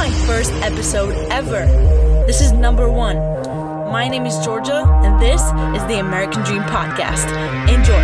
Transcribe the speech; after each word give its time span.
my 0.00 0.10
first 0.24 0.50
episode 0.62 1.14
ever. 1.30 1.66
This 2.26 2.40
is 2.40 2.52
number 2.52 2.88
one. 2.88 3.18
My 3.92 4.08
name 4.08 4.24
is 4.24 4.38
Georgia, 4.42 4.82
and 5.04 5.20
this 5.20 5.42
is 5.42 5.86
the 5.88 5.98
American 6.00 6.42
Dream 6.42 6.62
Podcast. 6.62 7.28
Enjoy. 7.68 8.00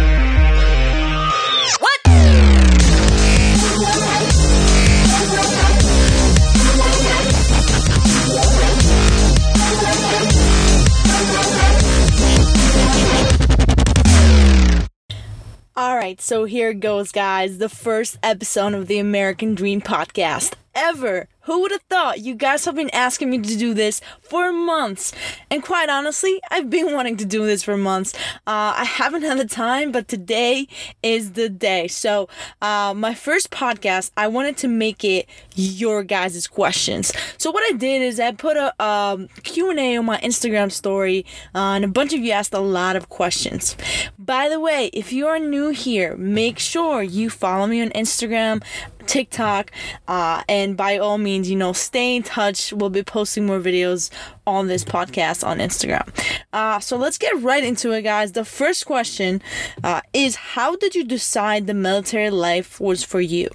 All 15.74 15.97
right, 15.97 16.20
so 16.20 16.45
here 16.45 16.74
goes, 16.74 17.10
guys. 17.10 17.56
The 17.56 17.70
first 17.70 18.19
episode 18.23 18.74
of 18.74 18.87
the 18.87 18.98
American 18.98 19.55
Dream 19.55 19.80
Podcast 19.80 20.56
ever. 20.74 21.28
Who 21.47 21.60
would 21.62 21.70
have 21.70 21.83
thought? 21.83 22.19
You 22.20 22.34
guys 22.34 22.65
have 22.65 22.74
been 22.74 22.91
asking 22.91 23.30
me 23.30 23.39
to 23.39 23.57
do 23.57 23.73
this 23.73 24.01
for 24.21 24.52
months. 24.52 25.12
And 25.48 25.62
quite 25.62 25.88
honestly, 25.88 26.41
I've 26.51 26.69
been 26.69 26.93
wanting 26.93 27.16
to 27.19 27.25
do 27.25 27.47
this 27.47 27.62
for 27.62 27.77
months. 27.77 28.15
Uh, 28.48 28.75
I 28.77 28.84
haven't 28.84 29.23
had 29.23 29.38
the 29.38 29.47
time, 29.47 29.93
but 29.93 30.09
today 30.09 30.66
is 31.05 31.33
the 31.33 31.48
day. 31.48 31.87
So, 31.87 32.29
uh, 32.61 32.95
my 32.97 33.15
first 33.15 33.52
podcast, 33.52 34.11
I 34.16 34.27
wanted 34.27 34.57
to 34.59 34.69
make 34.69 35.05
it 35.05 35.29
your 35.55 36.02
guys' 36.02 36.48
questions. 36.48 37.12
So, 37.38 37.52
what 37.52 37.63
I 37.73 37.77
did 37.77 38.02
is 38.02 38.19
I 38.19 38.33
put 38.33 38.57
a 38.57 38.74
um, 38.85 39.29
Q&A 39.45 39.97
on 39.97 40.05
my 40.05 40.19
Instagram 40.19 40.73
story, 40.73 41.24
uh, 41.55 41.74
and 41.77 41.85
a 41.85 41.88
bunch 41.88 42.13
of 42.13 42.21
you 42.21 42.33
asked 42.33 42.55
a 42.55 42.60
lot 42.60 42.97
of 42.97 43.09
questions. 43.09 43.77
By 44.19 44.49
the 44.49 44.59
way, 44.59 44.91
if 44.93 45.13
you 45.13 45.29
are 45.29 45.38
new 45.38 45.69
here, 45.69 46.16
make 46.16 46.59
sure 46.59 47.05
you 47.05 47.30
follow 47.30 47.69
me 47.69 47.80
on 47.83 47.91
Instagram, 47.91 48.65
TikTok, 49.06 49.70
uh, 50.09 50.42
and 50.48 50.77
by 50.77 50.98
all 50.98 51.19
means, 51.19 51.48
you 51.51 51.56
know, 51.56 51.73
stay 51.73 52.16
in 52.16 52.23
touch. 52.23 52.73
We'll 52.73 52.91
be 52.91 53.02
posting 53.02 53.46
more 53.46 53.60
videos 53.60 54.10
on 54.46 54.66
this 54.69 54.85
podcast 54.85 55.46
on 55.46 55.59
Instagram. 55.59 56.09
Uh, 56.52 56.80
so 56.80 56.96
let's 56.96 57.18
get 57.18 57.40
right 57.43 57.65
into 57.65 57.93
it, 57.93 58.02
guys. 58.02 58.32
The 58.32 58.45
first 58.45 58.87
question 58.87 59.43
uh, 59.82 60.01
is 60.13 60.37
How 60.37 60.76
did 60.76 60.95
you 60.95 61.04
decide 61.04 61.66
the 61.66 61.74
military 61.74 62.30
life 62.30 62.80
was 62.80 63.02
for 63.02 63.21
you? 63.21 63.48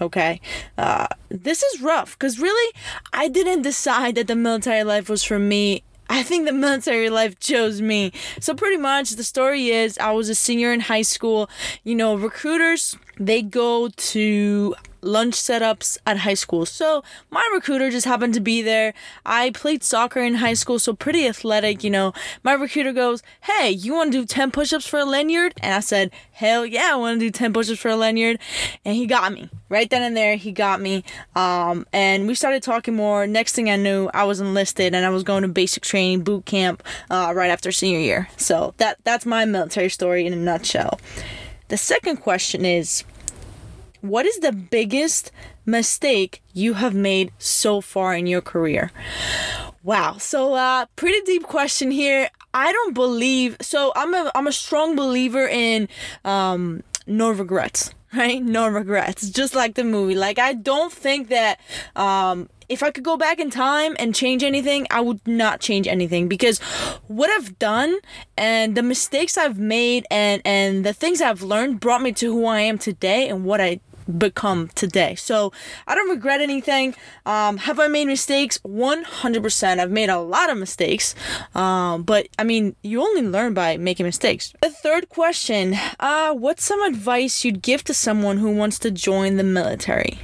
Okay, 0.00 0.40
uh, 0.76 1.06
this 1.28 1.62
is 1.62 1.80
rough 1.80 2.18
because 2.18 2.40
really, 2.40 2.72
I 3.12 3.28
didn't 3.28 3.62
decide 3.62 4.16
that 4.16 4.26
the 4.26 4.34
military 4.34 4.82
life 4.82 5.08
was 5.08 5.22
for 5.22 5.38
me 5.38 5.84
I 6.08 6.22
think 6.22 6.46
the 6.46 6.52
military 6.52 7.10
life 7.10 7.38
chose 7.40 7.80
me. 7.80 8.12
So 8.40 8.54
pretty 8.54 8.76
much 8.76 9.10
the 9.12 9.24
story 9.24 9.68
is 9.68 9.98
I 9.98 10.12
was 10.12 10.28
a 10.28 10.34
senior 10.34 10.72
in 10.72 10.80
high 10.80 11.02
school. 11.02 11.48
You 11.82 11.94
know, 11.94 12.14
recruiters, 12.14 12.96
they 13.18 13.42
go 13.42 13.88
to 13.88 14.74
lunch 15.04 15.34
setups 15.34 15.98
at 16.06 16.18
high 16.18 16.34
school. 16.34 16.66
So 16.66 17.02
my 17.30 17.48
recruiter 17.52 17.90
just 17.90 18.06
happened 18.06 18.34
to 18.34 18.40
be 18.40 18.62
there. 18.62 18.94
I 19.24 19.50
played 19.50 19.82
soccer 19.82 20.20
in 20.20 20.36
high 20.36 20.54
school, 20.54 20.78
so 20.78 20.94
pretty 20.94 21.26
athletic, 21.26 21.84
you 21.84 21.90
know. 21.90 22.12
My 22.42 22.52
recruiter 22.52 22.92
goes, 22.92 23.22
Hey, 23.42 23.70
you 23.70 23.94
want 23.94 24.12
to 24.12 24.18
do 24.18 24.26
10 24.26 24.50
push 24.50 24.72
ups 24.72 24.86
for 24.86 24.98
a 24.98 25.04
lanyard? 25.04 25.54
And 25.60 25.74
I 25.74 25.80
said, 25.80 26.10
Hell 26.32 26.66
yeah, 26.66 26.90
I 26.92 26.96
want 26.96 27.20
to 27.20 27.26
do 27.26 27.30
10 27.30 27.52
push 27.52 27.70
ups 27.70 27.80
for 27.80 27.90
a 27.90 27.96
lanyard. 27.96 28.38
And 28.84 28.96
he 28.96 29.06
got 29.06 29.32
me. 29.32 29.48
Right 29.68 29.88
then 29.88 30.02
and 30.02 30.16
there, 30.16 30.36
he 30.36 30.52
got 30.52 30.80
me. 30.80 31.04
Um, 31.34 31.86
and 31.92 32.26
we 32.26 32.34
started 32.34 32.62
talking 32.62 32.94
more. 32.94 33.26
Next 33.26 33.54
thing 33.54 33.70
I 33.70 33.76
knew, 33.76 34.10
I 34.14 34.24
was 34.24 34.40
enlisted 34.40 34.94
and 34.94 35.04
I 35.04 35.10
was 35.10 35.22
going 35.22 35.42
to 35.42 35.48
basic 35.48 35.82
training 35.82 36.22
boot 36.22 36.44
camp 36.46 36.82
uh, 37.10 37.32
right 37.34 37.50
after 37.50 37.72
senior 37.72 37.98
year. 37.98 38.28
So 38.36 38.74
that 38.78 38.98
that's 39.04 39.26
my 39.26 39.44
military 39.44 39.88
story 39.88 40.26
in 40.26 40.32
a 40.32 40.36
nutshell. 40.36 41.00
The 41.68 41.76
second 41.76 42.18
question 42.18 42.64
is 42.64 43.04
what 44.04 44.26
is 44.26 44.36
the 44.38 44.52
biggest 44.52 45.32
mistake 45.64 46.42
you 46.52 46.74
have 46.74 46.94
made 46.94 47.32
so 47.38 47.80
far 47.80 48.14
in 48.14 48.26
your 48.26 48.42
career? 48.42 48.92
Wow. 49.82 50.18
So 50.18 50.54
uh 50.54 50.86
pretty 50.94 51.20
deep 51.22 51.44
question 51.44 51.90
here. 51.90 52.28
I 52.52 52.70
don't 52.70 52.92
believe 52.94 53.56
so 53.62 53.92
I'm 53.96 54.12
a 54.14 54.30
I'm 54.34 54.46
a 54.46 54.52
strong 54.52 54.94
believer 54.94 55.46
in 55.48 55.88
um 56.24 56.82
no 57.06 57.30
regrets 57.30 57.94
right 58.14 58.42
no 58.42 58.68
regrets 58.68 59.28
just 59.28 59.54
like 59.54 59.74
the 59.74 59.84
movie 59.84 60.14
like 60.14 60.38
i 60.38 60.54
don't 60.54 60.90
think 60.90 61.28
that 61.28 61.60
um 61.96 62.48
if 62.68 62.82
I 62.82 62.90
could 62.90 63.04
go 63.04 63.16
back 63.16 63.38
in 63.38 63.50
time 63.50 63.94
and 63.98 64.14
change 64.14 64.42
anything, 64.42 64.86
I 64.90 65.00
would 65.00 65.20
not 65.26 65.60
change 65.60 65.86
anything 65.86 66.28
because 66.28 66.58
what 67.08 67.30
I've 67.30 67.58
done 67.58 67.98
and 68.36 68.74
the 68.74 68.82
mistakes 68.82 69.36
I've 69.36 69.58
made 69.58 70.06
and 70.10 70.40
and 70.44 70.84
the 70.84 70.92
things 70.92 71.20
I've 71.20 71.42
learned 71.42 71.80
brought 71.80 72.02
me 72.02 72.12
to 72.12 72.32
who 72.32 72.46
I 72.46 72.60
am 72.60 72.78
today 72.78 73.28
and 73.28 73.44
what 73.44 73.60
I 73.60 73.80
become 74.18 74.68
today. 74.74 75.14
So 75.14 75.52
I 75.86 75.94
don't 75.94 76.10
regret 76.10 76.40
anything. 76.40 76.94
Um, 77.26 77.58
have 77.58 77.80
I 77.80 77.88
made 77.88 78.06
mistakes? 78.06 78.58
100%. 78.58 79.78
I've 79.78 79.90
made 79.90 80.08
a 80.08 80.20
lot 80.20 80.50
of 80.50 80.58
mistakes. 80.58 81.14
Um, 81.54 82.02
but 82.02 82.28
I 82.38 82.44
mean, 82.44 82.76
you 82.82 83.00
only 83.00 83.22
learn 83.22 83.54
by 83.54 83.76
making 83.76 84.06
mistakes. 84.06 84.52
The 84.60 84.70
third 84.70 85.08
question 85.08 85.76
uh, 86.00 86.34
What's 86.34 86.64
some 86.64 86.82
advice 86.82 87.44
you'd 87.44 87.62
give 87.62 87.84
to 87.84 87.94
someone 87.94 88.38
who 88.38 88.50
wants 88.50 88.78
to 88.80 88.90
join 88.90 89.36
the 89.36 89.44
military? 89.44 90.20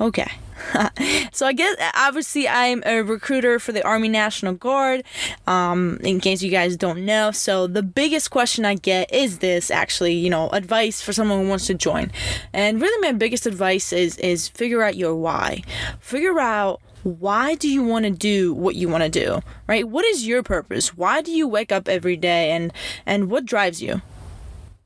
Okay. 0.00 0.30
so 1.32 1.46
I 1.46 1.52
guess 1.52 1.76
obviously 1.94 2.48
I'm 2.48 2.82
a 2.86 3.02
recruiter 3.02 3.58
for 3.58 3.72
the 3.72 3.84
Army 3.84 4.08
National 4.08 4.54
Guard. 4.54 5.04
Um, 5.46 5.98
in 6.02 6.20
case 6.20 6.42
you 6.42 6.50
guys 6.50 6.76
don't 6.76 7.04
know, 7.04 7.30
so 7.30 7.66
the 7.66 7.82
biggest 7.82 8.30
question 8.30 8.64
I 8.64 8.74
get 8.74 9.12
is 9.12 9.38
this 9.38 9.70
actually, 9.70 10.14
you 10.14 10.30
know, 10.30 10.48
advice 10.50 11.00
for 11.00 11.12
someone 11.12 11.42
who 11.42 11.48
wants 11.48 11.66
to 11.68 11.74
join. 11.74 12.10
And 12.52 12.80
really, 12.80 13.06
my 13.06 13.12
biggest 13.12 13.46
advice 13.46 13.92
is 13.92 14.16
is 14.18 14.48
figure 14.48 14.82
out 14.82 14.96
your 14.96 15.14
why. 15.14 15.62
Figure 16.00 16.38
out 16.40 16.80
why 17.04 17.54
do 17.54 17.68
you 17.68 17.82
want 17.82 18.04
to 18.04 18.10
do 18.10 18.54
what 18.54 18.74
you 18.74 18.88
want 18.88 19.04
to 19.04 19.10
do 19.10 19.42
right 19.66 19.86
what 19.86 20.06
is 20.06 20.26
your 20.26 20.42
purpose 20.42 20.96
why 20.96 21.20
do 21.20 21.30
you 21.30 21.46
wake 21.46 21.70
up 21.70 21.86
every 21.86 22.16
day 22.16 22.50
and 22.50 22.72
and 23.04 23.30
what 23.30 23.44
drives 23.44 23.82
you 23.82 24.00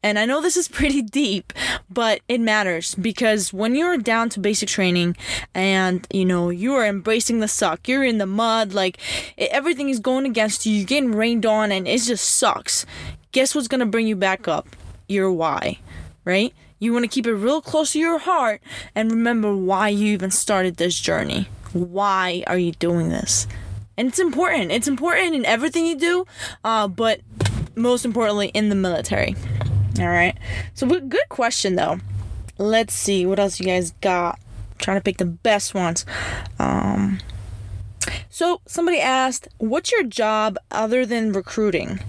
and 0.02 0.18
I 0.18 0.24
know 0.24 0.40
this 0.40 0.56
is 0.56 0.68
pretty 0.78 1.02
deep, 1.02 1.52
but 1.90 2.20
it 2.28 2.40
matters 2.40 2.94
because 2.94 3.52
when 3.52 3.74
you're 3.74 3.98
down 3.98 4.28
to 4.30 4.40
basic 4.40 4.68
training 4.68 5.16
and 5.54 6.06
you 6.12 6.24
know 6.24 6.50
you 6.50 6.74
are 6.74 6.86
embracing 6.86 7.40
the 7.40 7.48
suck, 7.48 7.88
you're 7.88 8.04
in 8.04 8.18
the 8.18 8.26
mud, 8.26 8.72
like 8.72 8.98
everything 9.36 9.88
is 9.88 10.00
going 10.00 10.26
against 10.26 10.66
you, 10.66 10.72
you're 10.72 10.86
getting 10.86 11.12
rained 11.12 11.46
on, 11.46 11.72
and 11.72 11.86
it 11.88 12.02
just 12.02 12.28
sucks. 12.28 12.86
Guess 13.32 13.54
what's 13.54 13.68
gonna 13.68 13.86
bring 13.86 14.06
you 14.06 14.16
back 14.16 14.48
up? 14.48 14.68
Your 15.08 15.32
why, 15.32 15.78
right? 16.24 16.54
You 16.78 16.92
want 16.92 17.04
to 17.04 17.08
keep 17.08 17.26
it 17.26 17.34
real 17.34 17.60
close 17.60 17.92
to 17.92 17.98
your 17.98 18.18
heart 18.18 18.60
and 18.94 19.10
remember 19.10 19.54
why 19.54 19.88
you 19.88 20.12
even 20.12 20.30
started 20.30 20.76
this 20.76 20.98
journey. 20.98 21.48
Why 21.72 22.44
are 22.46 22.58
you 22.58 22.72
doing 22.72 23.08
this? 23.08 23.48
And 23.96 24.06
it's 24.06 24.20
important. 24.20 24.70
It's 24.70 24.86
important 24.86 25.34
in 25.34 25.44
everything 25.44 25.86
you 25.86 25.96
do, 25.96 26.24
uh, 26.62 26.86
but 26.86 27.20
most 27.74 28.04
importantly 28.04 28.48
in 28.48 28.68
the 28.68 28.76
military. 28.76 29.34
All 30.00 30.08
right. 30.08 30.36
So 30.74 30.86
good 30.86 31.28
question 31.28 31.76
though. 31.76 31.98
Let's 32.56 32.94
see 32.94 33.26
what 33.26 33.38
else 33.38 33.58
you 33.58 33.66
guys 33.66 33.92
got. 34.00 34.38
I'm 34.38 34.78
trying 34.78 34.96
to 34.98 35.02
pick 35.02 35.18
the 35.18 35.24
best 35.24 35.74
ones. 35.74 36.04
Um 36.58 37.20
so 38.30 38.60
somebody 38.66 39.00
asked, 39.00 39.48
"What's 39.58 39.92
your 39.92 40.04
job 40.04 40.56
other 40.70 41.04
than 41.04 41.32
recruiting?" 41.32 42.00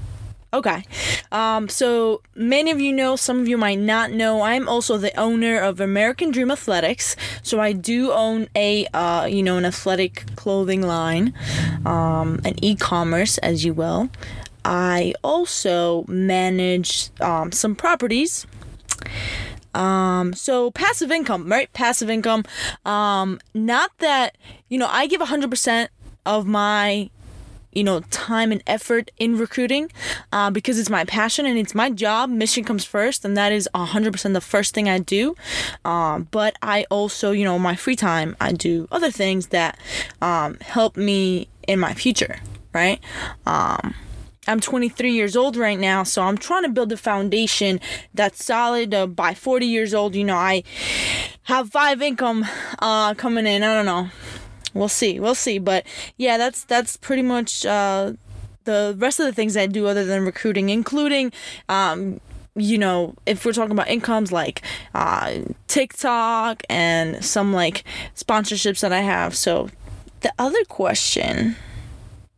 Okay. 0.51 0.83
Um, 1.31 1.69
so 1.69 2.21
many 2.33 2.71
of 2.71 2.79
you 2.79 2.91
know, 2.91 3.15
some 3.15 3.39
of 3.39 3.47
you 3.47 3.55
might 3.57 3.77
not 3.77 4.11
know, 4.11 4.41
I'm 4.41 4.67
also 4.67 4.97
the 4.97 5.15
owner 5.19 5.59
of 5.59 5.79
American 5.79 6.31
Dream 6.31 6.49
Athletics. 6.49 7.15
So 7.43 7.59
I 7.59 7.71
do 7.73 8.11
own 8.11 8.47
a, 8.55 8.87
uh, 8.87 9.25
you 9.25 9.43
know, 9.43 9.57
an 9.57 9.65
athletic 9.65 10.25
clothing 10.35 10.81
line, 10.81 11.33
um, 11.85 12.41
an 12.45 12.55
e-commerce, 12.63 13.37
as 13.39 13.63
you 13.63 13.73
will. 13.73 14.09
I 14.69 15.15
also 15.23 16.05
manage 16.07 17.09
um, 17.21 17.51
some 17.51 17.75
properties. 17.75 18.45
Um, 19.73 20.33
so 20.33 20.69
passive 20.69 21.09
income, 21.11 21.49
right? 21.49 21.73
Passive 21.73 22.07
income. 22.07 22.43
Um, 22.85 23.39
not 23.55 23.89
that, 23.97 24.37
you 24.67 24.77
know, 24.77 24.87
I 24.87 25.07
give 25.07 25.21
100% 25.21 25.87
of 26.25 26.45
my 26.45 27.09
you 27.71 27.83
know 27.83 27.99
time 28.09 28.51
and 28.51 28.63
effort 28.65 29.11
in 29.17 29.37
recruiting 29.37 29.91
uh, 30.33 30.49
because 30.49 30.79
it's 30.79 30.89
my 30.89 31.05
passion 31.05 31.45
and 31.45 31.57
it's 31.57 31.75
my 31.75 31.89
job 31.91 32.27
mission 32.27 32.63
comes 32.63 32.83
first 32.83 33.23
and 33.23 33.37
that 33.37 33.51
is 33.51 33.69
100% 33.75 34.33
the 34.33 34.41
first 34.41 34.73
thing 34.73 34.89
i 34.89 34.97
do 34.97 35.35
um, 35.85 36.27
but 36.31 36.55
i 36.63 36.83
also 36.89 37.29
you 37.29 37.43
know 37.43 37.59
my 37.59 37.75
free 37.75 37.95
time 37.95 38.35
i 38.41 38.51
do 38.51 38.87
other 38.91 39.11
things 39.11 39.47
that 39.47 39.77
um, 40.19 40.57
help 40.61 40.97
me 40.97 41.47
in 41.67 41.79
my 41.79 41.93
future 41.93 42.39
right 42.73 42.99
um, 43.45 43.93
I'm 44.49 44.59
23 44.59 45.11
years 45.11 45.35
old 45.35 45.55
right 45.55 45.77
now, 45.77 46.01
so 46.01 46.23
I'm 46.23 46.37
trying 46.37 46.63
to 46.63 46.69
build 46.69 46.91
a 46.91 46.97
foundation 46.97 47.79
that's 48.15 48.43
solid. 48.43 48.93
Uh, 48.93 49.05
by 49.05 49.35
40 49.35 49.67
years 49.67 49.93
old, 49.93 50.15
you 50.15 50.23
know, 50.23 50.35
I 50.35 50.63
have 51.43 51.69
five 51.69 52.01
income 52.01 52.45
uh, 52.79 53.13
coming 53.13 53.45
in. 53.45 53.61
I 53.61 53.75
don't 53.75 53.85
know. 53.85 54.09
We'll 54.73 54.87
see. 54.87 55.19
We'll 55.19 55.35
see. 55.35 55.59
But 55.59 55.85
yeah, 56.17 56.37
that's 56.37 56.63
that's 56.63 56.97
pretty 56.97 57.21
much 57.21 57.63
uh, 57.63 58.13
the 58.63 58.95
rest 58.97 59.19
of 59.19 59.27
the 59.27 59.33
things 59.33 59.55
I 59.55 59.67
do 59.67 59.85
other 59.85 60.03
than 60.03 60.25
recruiting, 60.25 60.69
including 60.69 61.31
um, 61.69 62.19
you 62.55 62.79
know, 62.79 63.13
if 63.27 63.45
we're 63.45 63.53
talking 63.53 63.71
about 63.71 63.87
incomes 63.87 64.31
like 64.31 64.63
uh, 64.95 65.41
TikTok 65.67 66.63
and 66.69 67.23
some 67.23 67.53
like 67.53 67.83
sponsorships 68.15 68.79
that 68.81 68.91
I 68.91 69.01
have. 69.01 69.35
So 69.35 69.69
the 70.21 70.33
other 70.39 70.63
question 70.65 71.55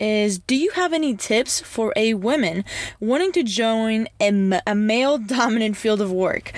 is 0.01 0.39
do 0.39 0.56
you 0.56 0.71
have 0.71 0.92
any 0.92 1.15
tips 1.15 1.62
for 1.62 1.94
a 1.95 2.15
woman 2.15 2.65
wanting 3.00 3.31
to 3.33 3.44
join 3.44 4.07
a, 4.19 4.62
a 4.65 4.75
male 4.75 5.18
dominant 5.18 5.77
field 5.77 6.01
of 6.01 6.12
work? 6.12 6.51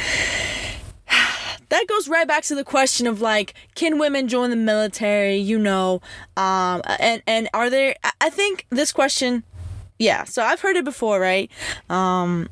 that 1.69 1.86
goes 1.88 2.07
right 2.07 2.28
back 2.28 2.44
to 2.44 2.56
the 2.56 2.63
question 2.63 3.06
of 3.06 3.19
like 3.22 3.54
can 3.75 4.00
women 4.00 4.28
join 4.28 4.50
the 4.50 4.56
military 4.56 5.36
you 5.36 5.60
know 5.60 6.01
um 6.38 6.81
and 7.00 7.22
and 7.25 7.50
are 7.54 7.69
there 7.69 7.95
i 8.22 8.30
think 8.30 8.66
this 8.69 8.92
question 8.92 9.44
yeah 9.98 10.24
so 10.24 10.44
i've 10.44 10.62
heard 10.62 10.75
it 10.75 10.86
before 10.86 11.19
right 11.19 11.50
um 11.89 12.48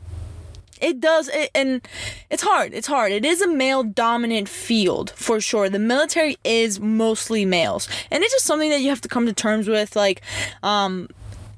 it 0.82 1.00
does 1.00 1.30
it, 1.30 1.50
and 1.56 1.82
it's 2.30 2.44
hard 2.44 2.74
it's 2.74 2.88
hard. 2.88 3.12
It 3.12 3.26
is 3.26 3.42
a 3.42 3.48
male 3.48 3.84
dominant 3.84 4.50
field 4.50 5.12
for 5.16 5.40
sure. 5.40 5.70
The 5.70 5.80
military 5.80 6.38
is 6.44 6.80
mostly 6.80 7.46
males 7.46 7.88
and 8.10 8.24
it's 8.24 8.34
just 8.34 8.46
something 8.46 8.70
that 8.70 8.82
you 8.82 8.90
have 8.90 9.02
to 9.02 9.08
come 9.08 9.26
to 9.26 9.34
terms 9.34 9.68
with 9.68 9.96
like 9.96 10.22
um 10.64 11.08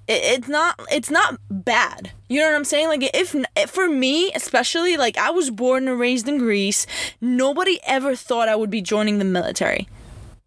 it, 0.07 0.21
it's 0.23 0.47
not 0.47 0.79
it's 0.91 1.09
not 1.09 1.39
bad. 1.49 2.11
You 2.27 2.39
know 2.39 2.47
what 2.47 2.55
i'm 2.55 2.65
saying? 2.65 2.87
Like 2.87 3.09
if 3.13 3.35
for 3.69 3.89
me 3.89 4.31
especially 4.33 4.97
like 4.97 5.17
i 5.17 5.29
was 5.29 5.49
born 5.49 5.87
and 5.87 5.99
raised 5.99 6.27
in 6.27 6.37
greece. 6.37 6.85
Nobody 7.21 7.79
ever 7.85 8.15
thought 8.15 8.49
i 8.49 8.55
would 8.55 8.69
be 8.69 8.81
joining 8.81 9.19
the 9.19 9.25
military 9.25 9.87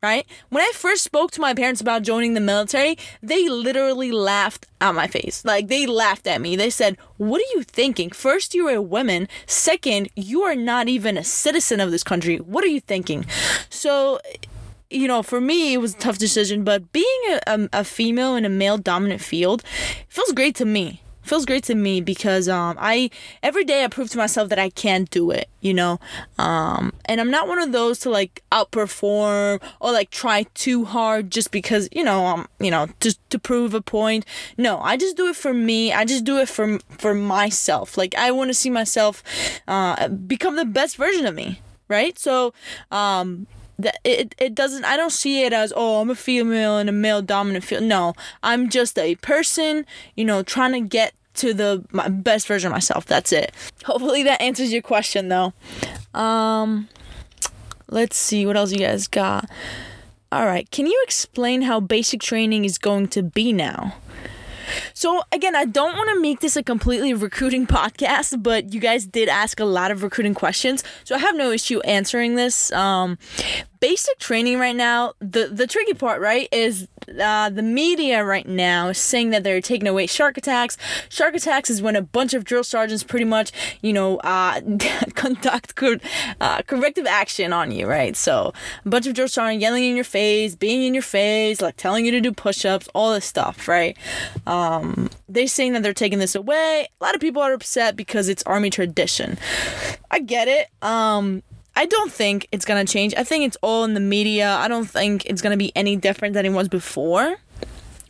right? 0.07 0.27
When 0.51 0.63
I 0.63 0.71
first 0.75 1.03
spoke 1.03 1.31
to 1.33 1.41
my 1.41 1.53
parents 1.55 1.81
about 1.81 2.03
joining 2.03 2.35
the 2.35 2.41
military, 2.53 2.97
they 3.23 3.49
literally 3.49 4.13
laughed 4.13 4.67
at 4.81 4.95
my 4.95 5.07
face. 5.07 5.45
Like 5.45 5.67
they 5.69 5.87
laughed 5.87 6.27
at 6.27 6.41
me. 6.41 6.57
They 6.57 6.71
said, 6.71 6.97
"What 7.17 7.41
are 7.43 7.51
you 7.57 7.63
thinking? 7.81 8.11
First, 8.11 8.55
you're 8.55 8.77
a 8.77 8.89
woman. 8.97 9.29
Second, 9.47 10.09
you 10.15 10.43
are 10.43 10.59
not 10.73 10.89
even 10.89 11.17
a 11.17 11.25
citizen 11.25 11.81
of 11.81 11.91
this 11.91 12.05
country. 12.05 12.37
What 12.39 12.63
are 12.65 12.75
you 12.77 12.81
thinking?" 12.81 13.27
So, 13.69 14.21
you 14.91 15.09
know, 15.09 15.23
for 15.23 15.41
me, 15.41 15.75
it 15.75 15.81
was 15.85 15.95
a 15.95 15.99
tough 15.99 16.19
decision, 16.19 16.65
but 16.71 16.93
being 16.93 17.23
a, 17.33 17.39
a, 17.55 17.69
a 17.81 17.85
female 17.85 18.37
in 18.37 18.45
a 18.45 18.55
male 18.63 18.79
dominant 18.79 19.21
field 19.21 19.63
feels 20.09 20.33
great 20.33 20.55
to 20.57 20.65
me 20.65 21.03
feels 21.27 21.47
great 21.47 21.65
to 21.65 21.75
me 21.75 22.01
because 22.01 22.49
um, 22.49 22.77
I 22.81 23.11
every 23.43 23.65
day 23.65 23.85
I 23.85 23.89
prove 23.89 24.11
to 24.11 24.19
myself 24.19 24.49
that 24.49 24.59
I 24.59 24.71
can 24.71 25.05
do 25.11 25.31
it, 25.31 25.49
you 25.61 25.75
know. 25.75 25.99
Um, 26.39 26.93
and 27.07 27.21
I'm 27.21 27.31
not 27.31 27.49
one 27.49 27.59
of 27.59 27.73
those 27.73 27.99
to 28.01 28.11
like 28.11 28.43
outperform 28.53 29.63
or 29.81 29.93
like 29.93 30.11
try 30.11 30.45
too 30.55 30.85
hard 30.85 31.31
just 31.31 31.51
because 31.51 31.89
you 31.93 32.05
know 32.05 32.27
um 32.27 32.49
you 32.59 32.71
know 32.71 32.89
just 33.01 33.19
to 33.31 33.39
prove 33.39 33.75
a 33.75 33.81
point. 33.81 34.25
No, 34.57 34.81
I 34.81 34.97
just 34.97 35.17
do 35.17 35.27
it 35.29 35.37
for 35.37 35.53
me. 35.53 35.93
I 35.93 36.05
just 36.05 36.25
do 36.25 36.39
it 36.39 36.49
for 36.49 36.79
for 36.91 37.15
myself. 37.15 37.97
Like 37.97 38.15
I 38.15 38.31
want 38.31 38.51
to 38.51 38.55
see 38.55 38.71
myself 38.71 39.23
uh, 39.69 40.09
become 40.09 40.57
the 40.57 40.65
best 40.65 40.97
version 40.97 41.27
of 41.27 41.35
me, 41.35 41.61
right? 41.89 42.19
So 42.19 42.55
um 42.91 43.47
that 43.79 43.99
it, 44.05 44.35
it 44.39 44.55
doesn't 44.55 44.85
i 44.85 44.97
don't 44.97 45.13
see 45.13 45.45
it 45.45 45.53
as 45.53 45.73
oh 45.77 46.01
i'm 46.01 46.11
a 46.11 46.15
female 46.15 46.79
in 46.79 46.89
a 46.89 46.93
male 46.93 47.21
dominant 47.23 47.65
field 47.65 47.83
no. 47.83 48.15
I'm 48.43 48.69
just 48.69 48.99
a 48.99 49.17
person 49.17 49.85
you 50.15 50.25
know 50.25 50.43
trying 50.43 50.73
to 50.73 50.81
get 50.81 51.13
to 51.37 51.55
the 51.55 51.85
my 51.93 52.09
best 52.09 52.47
version 52.47 52.69
of 52.69 52.73
myself. 52.73 53.07
That's 53.07 53.33
it. 53.33 53.53
Hopefully 53.85 54.23
that 54.25 54.41
answers 54.41 54.73
your 54.73 54.83
question 54.83 55.29
though. 55.29 55.53
Um 56.15 56.89
let's 57.89 58.17
see. 58.17 58.47
What 58.47 58.57
else 58.57 58.73
you 58.73 58.79
guys 58.79 59.07
got? 59.07 59.49
All 60.33 60.47
right. 60.47 60.69
Can 60.71 60.87
you 60.87 61.01
explain 61.05 61.63
how 61.63 61.79
basic 61.81 62.21
training 62.21 62.65
is 62.65 62.79
going 62.79 63.09
to 63.09 63.23
be 63.23 63.53
now 63.53 63.95
so 64.95 65.23
again, 65.33 65.55
I 65.55 65.65
don't 65.65 65.97
want 65.97 66.11
to 66.11 66.21
make 66.21 66.41
this 66.41 66.57
a 66.57 66.63
completely 66.63 67.15
recruiting 67.15 67.67
podcast, 67.67 68.43
but 68.43 68.73
you 68.73 68.81
guys 68.81 69.07
did 69.07 69.29
ask 69.29 69.61
a 69.61 69.65
lot 69.65 69.91
of 69.91 70.03
recruiting 70.03 70.35
questions, 70.35 70.83
so 71.05 71.15
I 71.15 71.19
have 71.19 71.37
no 71.37 71.51
issue 71.51 71.81
answering 71.81 72.35
this. 72.35 72.73
Um, 72.73 73.19
basic 73.87 74.19
training 74.19 74.59
right 74.59 74.75
now, 74.75 75.13
the 75.21 75.47
the 75.47 75.65
tricky 75.65 75.95
part, 75.95 76.21
right, 76.21 76.49
is 76.51 76.89
uh, 77.23 77.49
the 77.49 77.63
media 77.63 78.25
right 78.25 78.49
now 78.49 78.89
is 78.89 78.99
saying 78.99 79.31
that 79.31 79.45
they're 79.45 79.61
taking 79.61 79.87
away 79.87 80.09
shark 80.09 80.37
attacks. 80.37 80.77
Shark 81.09 81.37
attacks 81.37 81.71
is 81.71 81.81
when 81.81 81.95
a 81.95 82.03
bunch 82.03 82.35
of 82.35 82.43
drill 82.43 82.65
sergeants 82.65 83.05
pretty 83.05 83.25
much, 83.25 83.53
you 83.83 83.93
know, 83.93 84.17
uh, 84.19 84.61
conduct 85.15 85.77
cor- 85.77 86.01
uh, 86.41 86.63
corrective 86.63 87.07
action 87.07 87.53
on 87.53 87.71
you, 87.71 87.87
right? 87.87 88.17
So 88.17 88.53
a 88.85 88.89
bunch 88.89 89.07
of 89.07 89.15
drill 89.15 89.29
sergeants 89.29 89.63
yelling 89.63 89.85
in 89.85 89.95
your 89.95 90.05
face, 90.05 90.57
being 90.57 90.83
in 90.83 90.93
your 90.93 91.05
face, 91.05 91.61
like 91.61 91.77
telling 91.77 92.05
you 92.05 92.11
to 92.11 92.21
do 92.21 92.33
push-ups, 92.33 92.89
all 92.93 93.15
this 93.15 93.25
stuff, 93.25 93.69
right? 93.69 93.97
Um, 94.49 95.11
they're 95.29 95.47
saying 95.47 95.75
that 95.75 95.85
they're 95.85 95.95
taking 95.95 96.19
this 96.19 96.35
away. 96.35 96.89
A 97.01 97.05
lot 97.05 97.15
of 97.15 97.21
people 97.21 97.41
are 97.41 97.53
upset 97.53 97.95
because 97.95 98.29
it's 98.29 98.43
army 98.47 98.71
tradition. 98.71 99.39
I 100.11 100.19
get 100.19 100.49
it. 100.49 100.67
Um, 100.83 101.45
I 101.77 101.85
don't 101.85 102.11
think 102.11 102.49
it's 102.51 102.65
gonna 102.65 102.87
change. 102.87 103.15
I 103.17 103.23
think 103.23 103.45
it's 103.45 103.59
all 103.63 103.85
in 103.85 103.93
the 103.93 104.01
media. 104.01 104.57
I 104.57 104.67
don't 104.67 104.89
think 104.89 105.27
it's 105.27 105.43
gonna 105.43 105.59
be 105.59 105.73
any 105.77 105.95
different 105.95 106.33
than 106.33 106.47
it 106.47 106.51
was 106.51 106.69
before. 106.69 107.37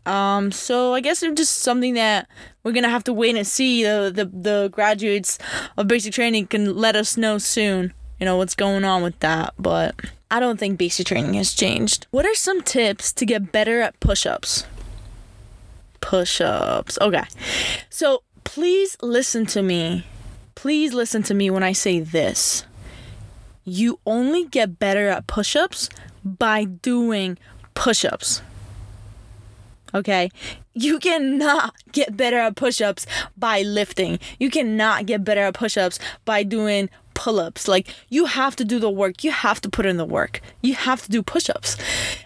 Um, 0.07 0.53
so 0.53 0.95
I 0.95 1.01
guess 1.01 1.21
it's 1.25 1.37
just 1.37 1.59
something 1.59 1.95
that 1.95 2.29
we're 2.63 2.73
gonna 2.73 2.89
have 2.89 3.03
to 3.05 3.13
wait 3.13 3.35
and 3.35 3.45
see. 3.47 3.83
The, 3.83 4.13
the 4.15 4.25
the 4.27 4.69
graduates 4.71 5.39
of 5.77 5.89
basic 5.89 6.15
training 6.15 6.47
can 6.47 6.77
let 6.77 6.95
us 6.95 7.17
know 7.17 7.39
soon. 7.39 7.93
You 8.21 8.25
know 8.25 8.37
what's 8.37 8.55
going 8.55 8.85
on 8.85 9.03
with 9.03 9.19
that, 9.19 9.53
but 9.59 9.97
I 10.31 10.39
don't 10.39 10.59
think 10.59 10.79
basic 10.79 11.09
training 11.09 11.35
has 11.35 11.53
changed. 11.53 12.07
What 12.13 12.25
are 12.25 12.35
some 12.35 12.63
tips 12.63 13.13
to 13.15 13.27
get 13.27 13.51
better 13.53 13.81
at 13.81 13.99
push-ups? 13.99 14.65
Push-ups. 16.01 16.99
Okay, 17.01 17.25
so 17.91 18.23
please 18.45 18.97
listen 19.03 19.45
to 19.47 19.61
me. 19.61 20.07
Please 20.55 20.95
listen 20.95 21.23
to 21.25 21.35
me 21.35 21.51
when 21.51 21.65
I 21.65 21.73
say 21.73 21.99
this 22.01 22.65
you 23.67 23.99
only 24.07 24.45
get 24.45 24.79
better 24.79 25.09
at 25.09 25.27
push 25.27 25.57
ups 25.57 25.91
by 26.25 26.65
doing 26.65 27.37
push 27.75 28.05
ups. 28.05 28.41
Okay? 29.93 30.31
You 30.73 30.99
cannot 30.99 31.75
get 31.93 32.17
better 32.17 32.39
at 32.39 32.57
push 32.57 32.81
ups 32.81 33.07
by 33.37 33.63
lifting. 33.63 34.19
You 34.39 34.51
cannot 34.51 35.07
get 35.07 35.25
better 35.25 35.43
at 35.43 35.55
push 35.55 35.77
ups 35.77 35.99
by 36.25 36.45
doing 36.45 36.89
pull 37.15 37.41
ups. 37.41 37.67
Like, 37.67 37.89
you 38.09 38.27
have 38.27 38.55
to 38.57 38.65
do 38.65 38.79
the 38.79 38.91
work. 38.91 39.25
You 39.25 39.33
have 39.33 39.61
to 39.63 39.69
put 39.69 39.85
in 39.85 39.97
the 39.97 40.05
work. 40.05 40.41
You 40.63 40.75
have 40.75 41.03
to 41.03 41.11
do 41.11 41.23
push 41.23 41.51
ups. 41.51 41.77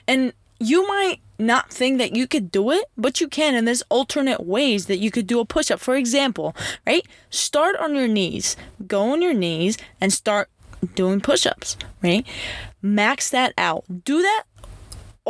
And 0.06 0.32
you 0.58 0.86
might 0.86 1.20
not 1.38 1.70
think 1.70 1.96
that 1.98 2.14
you 2.14 2.26
could 2.26 2.50
do 2.50 2.70
it, 2.70 2.84
but 2.98 3.20
you 3.20 3.28
can. 3.28 3.54
And 3.54 3.66
there's 3.66 3.82
alternate 3.88 4.44
ways 4.44 4.86
that 4.86 4.98
you 4.98 5.10
could 5.10 5.26
do 5.26 5.40
a 5.40 5.46
push 5.46 5.70
up. 5.70 5.81
For 5.81 5.96
example, 5.96 6.54
right? 6.86 7.06
Start 7.31 7.76
on 7.76 7.94
your 7.94 8.08
knees. 8.08 8.56
Go 8.86 9.12
on 9.12 9.22
your 9.22 9.32
knees 9.32 9.78
and 10.00 10.12
start 10.12 10.50
doing 10.94 11.21
push-ups, 11.21 11.77
right? 12.03 12.27
Max 12.82 13.31
that 13.31 13.53
out. 13.59 13.85
Do 14.05 14.23
that 14.23 14.44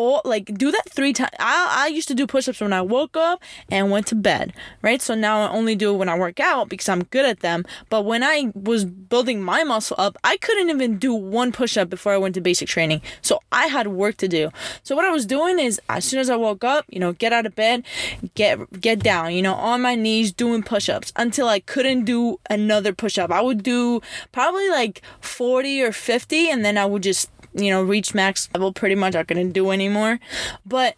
all 0.00 0.22
like 0.24 0.46
do 0.54 0.70
that 0.72 0.88
three 0.88 1.12
times. 1.12 1.36
I 1.38 1.84
I 1.84 1.86
used 1.88 2.08
to 2.08 2.14
do 2.14 2.26
push-ups 2.26 2.60
when 2.60 2.72
I 2.72 2.80
woke 2.80 3.16
up 3.18 3.42
and 3.70 3.90
went 3.90 4.06
to 4.06 4.14
bed, 4.14 4.54
right? 4.80 5.02
So 5.02 5.14
now 5.14 5.42
I 5.42 5.50
only 5.50 5.76
do 5.76 5.94
it 5.94 5.98
when 5.98 6.08
I 6.08 6.18
work 6.18 6.40
out 6.40 6.70
because 6.70 6.88
I'm 6.88 7.04
good 7.04 7.26
at 7.26 7.40
them. 7.40 7.66
But 7.90 8.06
when 8.06 8.22
I 8.24 8.50
was 8.54 8.86
building 8.86 9.42
my 9.42 9.62
muscle 9.62 9.96
up, 9.98 10.16
I 10.24 10.38
couldn't 10.38 10.70
even 10.70 10.98
do 10.98 11.12
one 11.12 11.52
push-up 11.52 11.90
before 11.90 12.12
I 12.12 12.16
went 12.16 12.34
to 12.36 12.40
basic 12.40 12.68
training. 12.68 13.02
So 13.20 13.40
I 13.52 13.66
had 13.66 13.88
work 13.88 14.16
to 14.18 14.28
do. 14.28 14.50
So 14.82 14.96
what 14.96 15.04
I 15.04 15.10
was 15.10 15.26
doing 15.26 15.58
is 15.58 15.78
as 15.90 16.04
soon 16.06 16.18
as 16.18 16.30
I 16.30 16.36
woke 16.36 16.64
up, 16.64 16.86
you 16.88 16.98
know, 16.98 17.12
get 17.12 17.34
out 17.34 17.44
of 17.44 17.54
bed, 17.54 17.84
get 18.34 18.80
get 18.80 19.00
down, 19.00 19.34
you 19.34 19.42
know, 19.42 19.54
on 19.54 19.82
my 19.82 19.94
knees 19.94 20.32
doing 20.32 20.62
push-ups 20.62 21.12
until 21.16 21.46
I 21.48 21.60
couldn't 21.60 22.04
do 22.04 22.40
another 22.48 22.94
push-up. 22.94 23.30
I 23.30 23.42
would 23.42 23.62
do 23.62 24.00
probably 24.32 24.70
like 24.70 25.02
40 25.20 25.82
or 25.82 25.92
50 25.92 26.48
and 26.48 26.64
then 26.64 26.78
I 26.78 26.86
would 26.86 27.02
just 27.02 27.30
you 27.54 27.70
know, 27.70 27.82
reach 27.82 28.14
max 28.14 28.48
level 28.54 28.72
pretty 28.72 28.94
much 28.94 29.14
I 29.14 29.24
couldn't 29.24 29.52
do 29.52 29.70
anymore. 29.70 30.20
But 30.64 30.96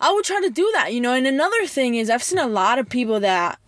I 0.00 0.12
would 0.12 0.24
try 0.24 0.40
to 0.40 0.50
do 0.50 0.70
that, 0.74 0.92
you 0.92 1.00
know. 1.00 1.12
And 1.12 1.26
another 1.26 1.66
thing 1.66 1.94
is 1.94 2.10
I've 2.10 2.22
seen 2.22 2.38
a 2.38 2.46
lot 2.46 2.78
of 2.78 2.88
people 2.88 3.20
that 3.20 3.58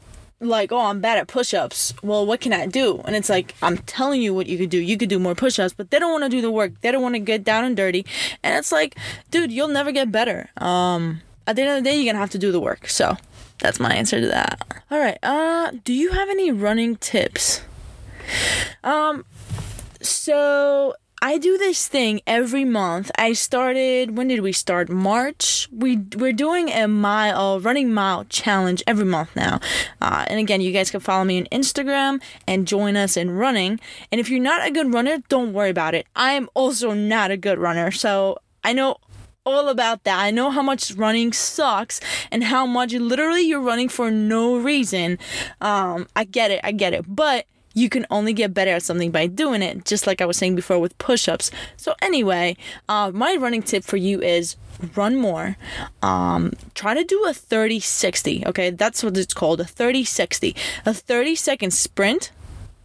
like, 0.40 0.70
oh, 0.70 0.86
I'm 0.86 1.00
bad 1.00 1.18
at 1.18 1.26
push-ups. 1.26 1.94
Well, 2.02 2.24
what 2.24 2.40
can 2.40 2.52
I 2.52 2.66
do? 2.66 3.02
And 3.04 3.16
it's 3.16 3.28
like, 3.28 3.54
I'm 3.60 3.78
telling 3.78 4.22
you 4.22 4.32
what 4.32 4.46
you 4.46 4.56
could 4.56 4.70
do. 4.70 4.78
You 4.78 4.96
could 4.96 5.08
do 5.08 5.18
more 5.18 5.34
push-ups, 5.34 5.74
but 5.74 5.90
they 5.90 5.98
don't 5.98 6.12
want 6.12 6.24
to 6.24 6.30
do 6.30 6.40
the 6.40 6.50
work. 6.50 6.80
They 6.80 6.92
don't 6.92 7.02
want 7.02 7.16
to 7.16 7.20
get 7.20 7.42
down 7.42 7.64
and 7.64 7.76
dirty. 7.76 8.06
And 8.42 8.56
it's 8.56 8.70
like, 8.70 8.96
dude, 9.30 9.50
you'll 9.50 9.68
never 9.68 9.90
get 9.90 10.12
better. 10.12 10.48
Um, 10.56 11.22
at 11.46 11.56
the 11.56 11.62
end 11.62 11.78
of 11.78 11.82
the 11.82 11.90
day, 11.90 11.96
you're 11.96 12.12
gonna 12.12 12.20
have 12.20 12.30
to 12.30 12.38
do 12.38 12.52
the 12.52 12.60
work. 12.60 12.88
So 12.88 13.16
that's 13.58 13.80
my 13.80 13.94
answer 13.94 14.20
to 14.20 14.28
that. 14.28 14.82
All 14.90 14.98
right. 14.98 15.18
Uh, 15.22 15.72
do 15.84 15.92
you 15.92 16.12
have 16.12 16.28
any 16.28 16.52
running 16.52 16.96
tips? 16.96 17.62
Um, 18.84 19.24
so 20.00 20.94
I 21.20 21.38
do 21.38 21.58
this 21.58 21.88
thing 21.88 22.20
every 22.28 22.64
month. 22.64 23.10
I 23.18 23.32
started 23.32 24.16
when 24.16 24.28
did 24.28 24.40
we 24.40 24.52
start? 24.52 24.88
March. 24.88 25.68
We 25.72 25.96
we're 26.16 26.32
doing 26.32 26.70
a 26.70 26.86
mile 26.86 27.58
running 27.58 27.92
mile 27.92 28.24
challenge 28.26 28.84
every 28.86 29.04
month 29.04 29.34
now. 29.34 29.58
Uh, 30.00 30.24
and 30.28 30.38
again, 30.38 30.60
you 30.60 30.70
guys 30.70 30.92
can 30.92 31.00
follow 31.00 31.24
me 31.24 31.40
on 31.40 31.46
Instagram 31.46 32.22
and 32.46 32.68
join 32.68 32.96
us 32.96 33.16
in 33.16 33.32
running. 33.32 33.80
And 34.12 34.20
if 34.20 34.30
you're 34.30 34.40
not 34.40 34.64
a 34.64 34.70
good 34.70 34.94
runner, 34.94 35.18
don't 35.28 35.52
worry 35.52 35.70
about 35.70 35.94
it. 35.94 36.06
I 36.14 36.34
am 36.34 36.48
also 36.54 36.92
not 36.92 37.32
a 37.32 37.36
good 37.36 37.58
runner, 37.58 37.90
so 37.90 38.38
I 38.62 38.72
know 38.72 38.98
all 39.44 39.68
about 39.68 40.04
that. 40.04 40.20
I 40.20 40.30
know 40.30 40.50
how 40.50 40.62
much 40.62 40.92
running 40.92 41.32
sucks 41.32 42.00
and 42.30 42.44
how 42.44 42.64
much 42.64 42.92
literally 42.92 43.42
you're 43.42 43.60
running 43.60 43.88
for 43.88 44.10
no 44.10 44.56
reason. 44.56 45.18
Um, 45.60 46.06
I 46.14 46.24
get 46.24 46.52
it. 46.52 46.60
I 46.62 46.70
get 46.70 46.92
it. 46.92 47.04
But 47.08 47.46
you 47.78 47.88
can 47.88 48.06
only 48.10 48.32
get 48.32 48.52
better 48.52 48.72
at 48.72 48.82
something 48.82 49.10
by 49.10 49.26
doing 49.26 49.62
it, 49.62 49.84
just 49.84 50.06
like 50.06 50.20
I 50.20 50.26
was 50.26 50.36
saying 50.36 50.56
before 50.56 50.78
with 50.78 50.96
push 50.98 51.28
ups. 51.28 51.50
So, 51.76 51.94
anyway, 52.02 52.56
uh, 52.88 53.12
my 53.14 53.36
running 53.36 53.62
tip 53.62 53.84
for 53.84 53.96
you 53.96 54.20
is 54.20 54.56
run 54.96 55.16
more. 55.16 55.56
Um, 56.02 56.52
try 56.74 56.94
to 56.94 57.04
do 57.04 57.24
a 57.26 57.32
30 57.32 57.80
60. 57.80 58.46
Okay, 58.46 58.70
that's 58.70 59.02
what 59.04 59.16
it's 59.16 59.34
called 59.34 59.60
a 59.60 59.64
30 59.64 60.04
60. 60.04 60.56
A 60.84 60.94
30 60.94 61.34
second 61.34 61.70
sprint, 61.72 62.32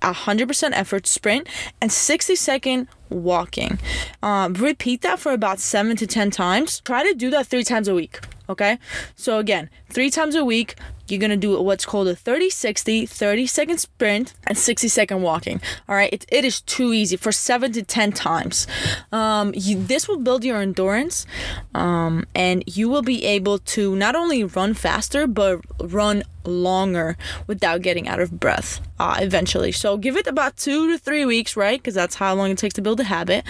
a 0.01 0.13
100% 0.13 0.71
effort 0.73 1.07
sprint, 1.07 1.47
and 1.81 1.91
60 1.91 2.35
second 2.35 2.87
walking. 3.09 3.79
Um, 4.21 4.53
repeat 4.53 5.01
that 5.01 5.19
for 5.19 5.33
about 5.33 5.59
seven 5.59 5.95
to 5.97 6.07
10 6.07 6.31
times. 6.31 6.81
Try 6.81 7.03
to 7.03 7.13
do 7.13 7.29
that 7.31 7.47
three 7.47 7.63
times 7.63 7.87
a 7.87 7.95
week. 7.95 8.19
Okay, 8.49 8.77
so 9.15 9.39
again, 9.39 9.69
three 9.89 10.09
times 10.09 10.35
a 10.35 10.43
week, 10.43 10.75
you're 11.07 11.19
gonna 11.19 11.37
do 11.37 11.61
what's 11.61 11.85
called 11.85 12.07
a 12.07 12.15
30 12.15 12.49
60 12.49 13.05
30 13.05 13.47
second 13.47 13.77
sprint 13.77 14.33
and 14.47 14.57
60 14.57 14.87
second 14.87 15.21
walking. 15.21 15.61
All 15.87 15.95
right 15.95 16.11
it, 16.13 16.25
it 16.29 16.45
is 16.45 16.61
too 16.61 16.93
easy 16.93 17.17
for 17.17 17.31
seven 17.31 17.71
to 17.73 17.83
10 17.83 18.11
times. 18.13 18.67
Um, 19.11 19.53
you, 19.55 19.81
this 19.83 20.07
will 20.07 20.19
build 20.19 20.43
your 20.43 20.61
endurance 20.61 21.25
um, 21.73 22.25
and 22.35 22.63
you 22.67 22.89
will 22.89 23.01
be 23.01 23.25
able 23.25 23.59
to 23.59 23.95
not 23.95 24.15
only 24.15 24.43
run 24.43 24.73
faster 24.73 25.27
but 25.27 25.61
run 25.79 26.23
longer 26.45 27.17
without 27.47 27.81
getting 27.81 28.07
out 28.07 28.19
of 28.19 28.39
breath 28.39 28.81
uh, 28.99 29.17
eventually. 29.19 29.71
So 29.71 29.97
give 29.97 30.17
it 30.17 30.27
about 30.27 30.57
two 30.57 30.91
to 30.91 30.97
three 30.97 31.25
weeks 31.25 31.55
right? 31.55 31.79
Because 31.79 31.93
that's 31.93 32.15
how 32.15 32.33
long 32.33 32.51
it 32.51 32.57
takes 32.57 32.75
to 32.75 32.81
build 32.81 32.99
a 32.99 33.05
habit. 33.05 33.45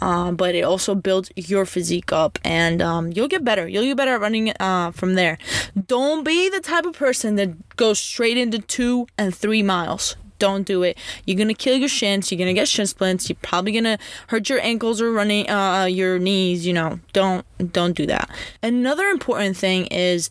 Um, 0.00 0.36
but 0.36 0.54
it 0.54 0.62
also 0.62 0.94
builds 0.94 1.30
your 1.36 1.66
physique 1.66 2.12
up 2.12 2.38
and 2.44 2.82
um, 2.82 3.12
you'll 3.12 3.28
get 3.28 3.44
better. 3.44 3.66
You'll 3.68 3.84
get 3.84 3.96
better 3.96 4.14
at 4.14 4.20
running 4.20 4.52
uh, 4.60 4.90
from 4.92 5.14
there. 5.14 5.38
Don't 5.86 6.24
be 6.24 6.48
the 6.48 6.60
type 6.60 6.86
of 6.86 6.93
person 6.94 7.36
that 7.36 7.76
goes 7.76 7.98
straight 7.98 8.36
into 8.36 8.58
two 8.58 9.06
and 9.18 9.34
three 9.34 9.62
miles. 9.62 10.16
Don't 10.38 10.66
do 10.66 10.82
it. 10.82 10.98
You're 11.26 11.38
gonna 11.38 11.54
kill 11.54 11.76
your 11.76 11.88
shins. 11.88 12.30
You're 12.30 12.38
gonna 12.38 12.54
get 12.54 12.68
shin 12.68 12.86
splints. 12.86 13.28
You're 13.28 13.36
probably 13.40 13.72
gonna 13.72 13.98
hurt 14.28 14.48
your 14.48 14.60
ankles 14.60 15.00
or 15.00 15.12
running 15.12 15.48
uh, 15.48 15.84
your 15.84 16.18
knees. 16.18 16.66
You 16.66 16.72
know, 16.72 17.00
don't 17.12 17.46
don't 17.72 17.96
do 17.96 18.06
that. 18.06 18.28
Another 18.62 19.04
important 19.04 19.56
thing 19.56 19.86
is 19.86 20.30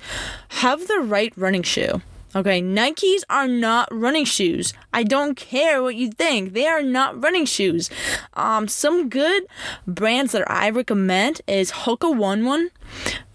have 0.50 0.88
the 0.88 1.00
right 1.00 1.34
running 1.38 1.64
shoe. 1.64 2.02
Okay, 2.36 2.62
Nikes 2.64 3.22
are 3.30 3.48
not 3.48 3.88
running 3.92 4.26
shoes. 4.26 4.74
I 4.92 5.04
don't 5.04 5.36
care 5.36 5.84
what 5.84 5.96
you 5.96 6.10
think. 6.10 6.54
They 6.54 6.66
are 6.66 6.82
not 6.82 7.22
running 7.22 7.46
shoes. 7.46 7.92
Um, 8.34 8.68
some 8.68 9.08
good 9.08 9.44
brands 9.86 10.32
that 10.32 10.50
I 10.50 10.72
recommend 10.72 11.42
is 11.48 11.72
Hoka 11.72 12.16
One 12.16 12.44
One. 12.44 12.72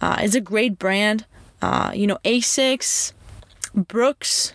Uh, 0.01 0.19
is 0.23 0.35
a 0.35 0.41
great 0.41 0.79
brand 0.79 1.25
uh, 1.61 1.93
you 1.95 2.07
know, 2.07 2.19
Asics, 2.25 3.13
Brooks. 3.87 4.55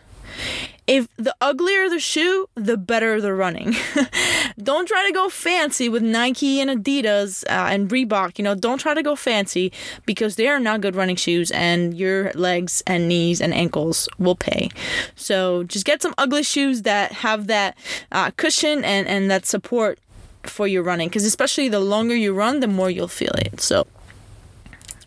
If 0.85 1.07
the 1.15 1.33
uglier 1.39 1.89
the 1.89 1.99
shoe, 1.99 2.49
the 2.55 2.75
better 2.75 3.21
the 3.21 3.33
running. 3.33 3.73
don't 4.61 4.85
try 4.87 5.05
to 5.07 5.13
go 5.13 5.29
fancy 5.29 5.87
with 5.87 6.03
Nike 6.03 6.59
and 6.59 6.69
Adidas 6.69 7.45
uh, 7.45 7.71
and 7.71 7.89
Reebok. 7.89 8.37
You 8.37 8.43
know, 8.43 8.53
don't 8.53 8.79
try 8.79 8.93
to 8.93 9.01
go 9.01 9.15
fancy 9.15 9.71
because 10.05 10.35
they 10.35 10.47
are 10.47 10.59
not 10.59 10.81
good 10.81 10.95
running 10.95 11.15
shoes, 11.15 11.51
and 11.51 11.97
your 11.97 12.33
legs 12.33 12.83
and 12.85 13.07
knees 13.07 13.39
and 13.39 13.53
ankles 13.53 14.09
will 14.19 14.35
pay. 14.35 14.69
So 15.15 15.63
just 15.63 15.85
get 15.85 16.01
some 16.01 16.13
ugly 16.17 16.43
shoes 16.43 16.81
that 16.81 17.13
have 17.13 17.47
that 17.47 17.77
uh, 18.11 18.31
cushion 18.31 18.83
and 18.83 19.07
and 19.07 19.31
that 19.31 19.45
support 19.45 19.99
for 20.43 20.67
your 20.67 20.83
running. 20.83 21.07
Because 21.07 21.23
especially 21.23 21.69
the 21.69 21.79
longer 21.79 22.15
you 22.15 22.33
run, 22.33 22.59
the 22.59 22.67
more 22.67 22.89
you'll 22.89 23.07
feel 23.07 23.33
it. 23.37 23.61
So. 23.61 23.87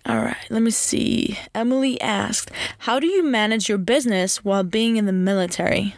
All 0.09 0.21
right, 0.21 0.37
let 0.51 0.63
me 0.63 0.71
see. 0.71 1.37
Emily 1.53 2.01
asked, 2.01 2.53
How 2.79 3.01
do 3.01 3.09
you 3.09 3.25
manage 3.25 3.69
your 3.69 3.79
business 3.79 4.45
while 4.45 4.63
being 4.63 4.97
in 4.97 5.07
the 5.07 5.13
military? 5.13 5.97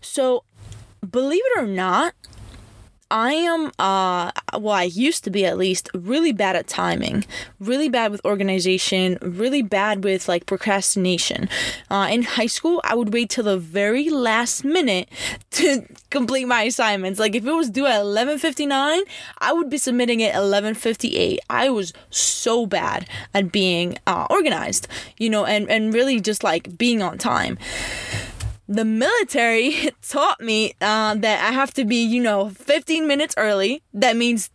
So, 0.00 0.42
believe 1.08 1.42
it 1.44 1.60
or 1.60 1.66
not, 1.66 2.14
I 3.10 3.34
am, 3.34 3.70
uh, 3.78 4.32
well, 4.58 4.74
I 4.74 4.84
used 4.84 5.22
to 5.24 5.30
be 5.30 5.46
at 5.46 5.56
least 5.56 5.88
really 5.94 6.32
bad 6.32 6.56
at 6.56 6.66
timing, 6.66 7.24
really 7.60 7.88
bad 7.88 8.10
with 8.10 8.24
organization, 8.24 9.18
really 9.22 9.62
bad 9.62 10.02
with 10.02 10.28
like 10.28 10.46
procrastination. 10.46 11.48
Uh, 11.88 12.08
in 12.10 12.24
high 12.24 12.46
school, 12.46 12.80
I 12.82 12.96
would 12.96 13.12
wait 13.12 13.30
till 13.30 13.44
the 13.44 13.58
very 13.58 14.10
last 14.10 14.64
minute 14.64 15.08
to 15.52 15.86
complete 16.10 16.46
my 16.46 16.62
assignments. 16.62 17.20
Like 17.20 17.36
if 17.36 17.46
it 17.46 17.52
was 17.52 17.70
due 17.70 17.86
at 17.86 18.00
11:59, 18.02 19.02
I 19.38 19.52
would 19.52 19.70
be 19.70 19.78
submitting 19.78 20.18
it 20.18 20.34
11:58. 20.34 21.38
I 21.48 21.70
was 21.70 21.92
so 22.10 22.66
bad 22.66 23.08
at 23.32 23.52
being 23.52 23.98
uh, 24.08 24.26
organized, 24.30 24.88
you 25.16 25.30
know, 25.30 25.44
and 25.44 25.70
and 25.70 25.94
really 25.94 26.20
just 26.20 26.42
like 26.42 26.76
being 26.76 27.02
on 27.02 27.18
time 27.18 27.56
the 28.68 28.84
military 28.84 29.90
taught 30.02 30.40
me 30.40 30.74
uh, 30.80 31.14
that 31.14 31.48
I 31.48 31.52
have 31.52 31.72
to 31.74 31.84
be, 31.84 32.04
you 32.04 32.22
know, 32.22 32.50
15 32.50 33.06
minutes 33.06 33.34
early. 33.36 33.82
That 33.94 34.16
means 34.16 34.50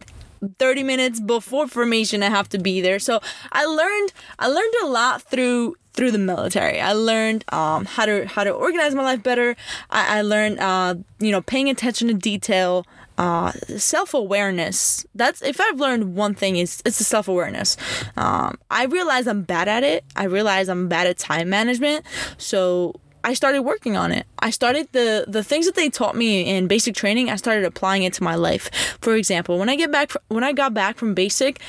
30 0.58 0.84
minutes 0.84 1.20
before 1.20 1.68
formation 1.68 2.24
I 2.24 2.30
have 2.30 2.50
to 2.50 2.58
be 2.58 2.82
there. 2.82 3.00
So 3.00 3.20
I 3.52 3.66
learned 3.66 4.14
I 4.40 4.48
learned 4.48 4.74
a 4.84 4.88
lot 4.88 5.22
through 5.22 5.76
through 5.94 6.12
the 6.12 6.18
military. 6.18 6.80
I 6.80 6.94
learned 6.94 7.46
um, 7.54 7.86
how 7.86 8.06
to 8.06 8.26
how 8.28 8.44
to 8.44 8.52
organize 8.52 8.96
my 8.96 9.04
life 9.04 9.24
better. 9.24 9.56
I, 9.90 10.20
I 10.20 10.22
learned 10.22 10.60
uh, 10.60 10.96
you 11.20 11.32
know 11.32 11.42
paying 11.42 11.70
attention 11.70 12.08
to 12.08 12.14
detail. 12.14 12.86
Uh, 13.18 13.52
self-awareness 13.78 15.06
that's 15.14 15.44
if 15.44 15.62
i've 15.62 15.80
learned 15.80 16.16
one 16.16 16.34
thing 16.34 16.56
is 16.56 16.82
it's 16.86 16.98
the 16.98 17.04
self-awareness 17.04 17.78
um, 18.18 18.58
i 18.72 18.86
realize 18.86 19.28
i'm 19.28 19.44
bad 19.44 19.68
at 19.68 19.84
it 19.84 20.04
i 20.16 20.24
realize 20.24 20.68
i'm 20.68 20.88
bad 20.88 21.06
at 21.06 21.20
time 21.20 21.48
management 21.48 22.04
so 22.40 22.96
I 23.24 23.34
started 23.34 23.62
working 23.62 23.96
on 23.96 24.12
it. 24.12 24.26
I 24.40 24.50
started 24.50 24.88
the 24.92 25.26
the 25.28 25.44
things 25.44 25.66
that 25.66 25.76
they 25.76 25.90
taught 25.90 26.16
me 26.16 26.42
in 26.42 26.68
basic 26.68 26.96
training. 26.96 27.30
I 27.30 27.36
started 27.36 27.66
applying 27.66 28.04
it 28.04 28.14
to 28.14 28.24
my 28.24 28.36
life. 28.36 28.70
For 29.02 29.16
example, 29.16 29.58
when 29.60 29.70
I 29.70 29.76
get 29.76 29.92
back 29.92 30.12
when 30.30 30.44
I 30.44 30.54
got 30.54 30.74
back 30.74 30.98
from 30.98 31.14
basic, 31.14 31.60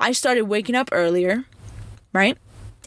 I 0.00 0.12
started 0.12 0.42
waking 0.42 0.74
up 0.74 0.88
earlier, 0.92 1.44
right, 2.12 2.38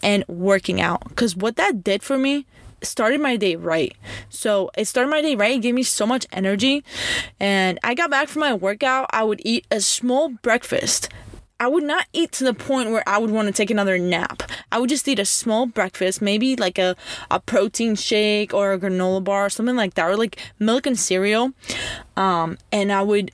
and 0.01 0.23
working 0.27 0.81
out. 0.81 1.15
Cause 1.15 1.35
what 1.35 1.55
that 1.57 1.83
did 1.83 2.03
for 2.03 2.17
me 2.17 2.45
started 2.81 3.19
my 3.19 3.35
day 3.35 3.55
right. 3.55 3.95
So 4.29 4.69
it 4.77 4.85
started 4.85 5.09
my 5.09 5.21
day 5.21 5.35
right. 5.35 5.55
It 5.55 5.61
gave 5.61 5.75
me 5.75 5.83
so 5.83 6.05
much 6.05 6.25
energy. 6.31 6.83
And 7.39 7.79
I 7.83 7.93
got 7.93 8.09
back 8.09 8.27
from 8.27 8.41
my 8.41 8.53
workout. 8.53 9.07
I 9.11 9.23
would 9.23 9.41
eat 9.43 9.65
a 9.71 9.81
small 9.81 10.29
breakfast 10.29 11.09
I 11.57 11.67
would 11.67 11.83
not 11.83 12.07
eat 12.11 12.33
to 12.33 12.43
the 12.43 12.53
point 12.53 12.91
where 12.91 13.03
I 13.07 13.17
would 13.17 13.31
want 13.31 13.47
to 13.47 13.53
take 13.53 13.71
another 13.71 13.97
nap. 13.97 14.43
I 14.73 14.79
would 14.79 14.89
just 14.89 15.07
eat 15.07 15.19
a 15.19 15.25
small 15.25 15.65
breakfast, 15.65 16.21
maybe 16.21 16.57
like 16.57 16.77
a, 16.77 16.97
a 17.31 17.39
protein 17.39 17.95
shake 17.95 18.53
or 18.53 18.73
a 18.73 18.79
granola 18.79 19.23
bar 19.23 19.45
or 19.45 19.49
something 19.49 19.77
like 19.77 19.93
that, 19.93 20.05
or 20.05 20.17
like 20.17 20.37
milk 20.59 20.85
and 20.85 20.99
cereal. 20.99 21.53
Um, 22.17 22.57
and 22.73 22.91
I 22.91 23.03
would 23.03 23.31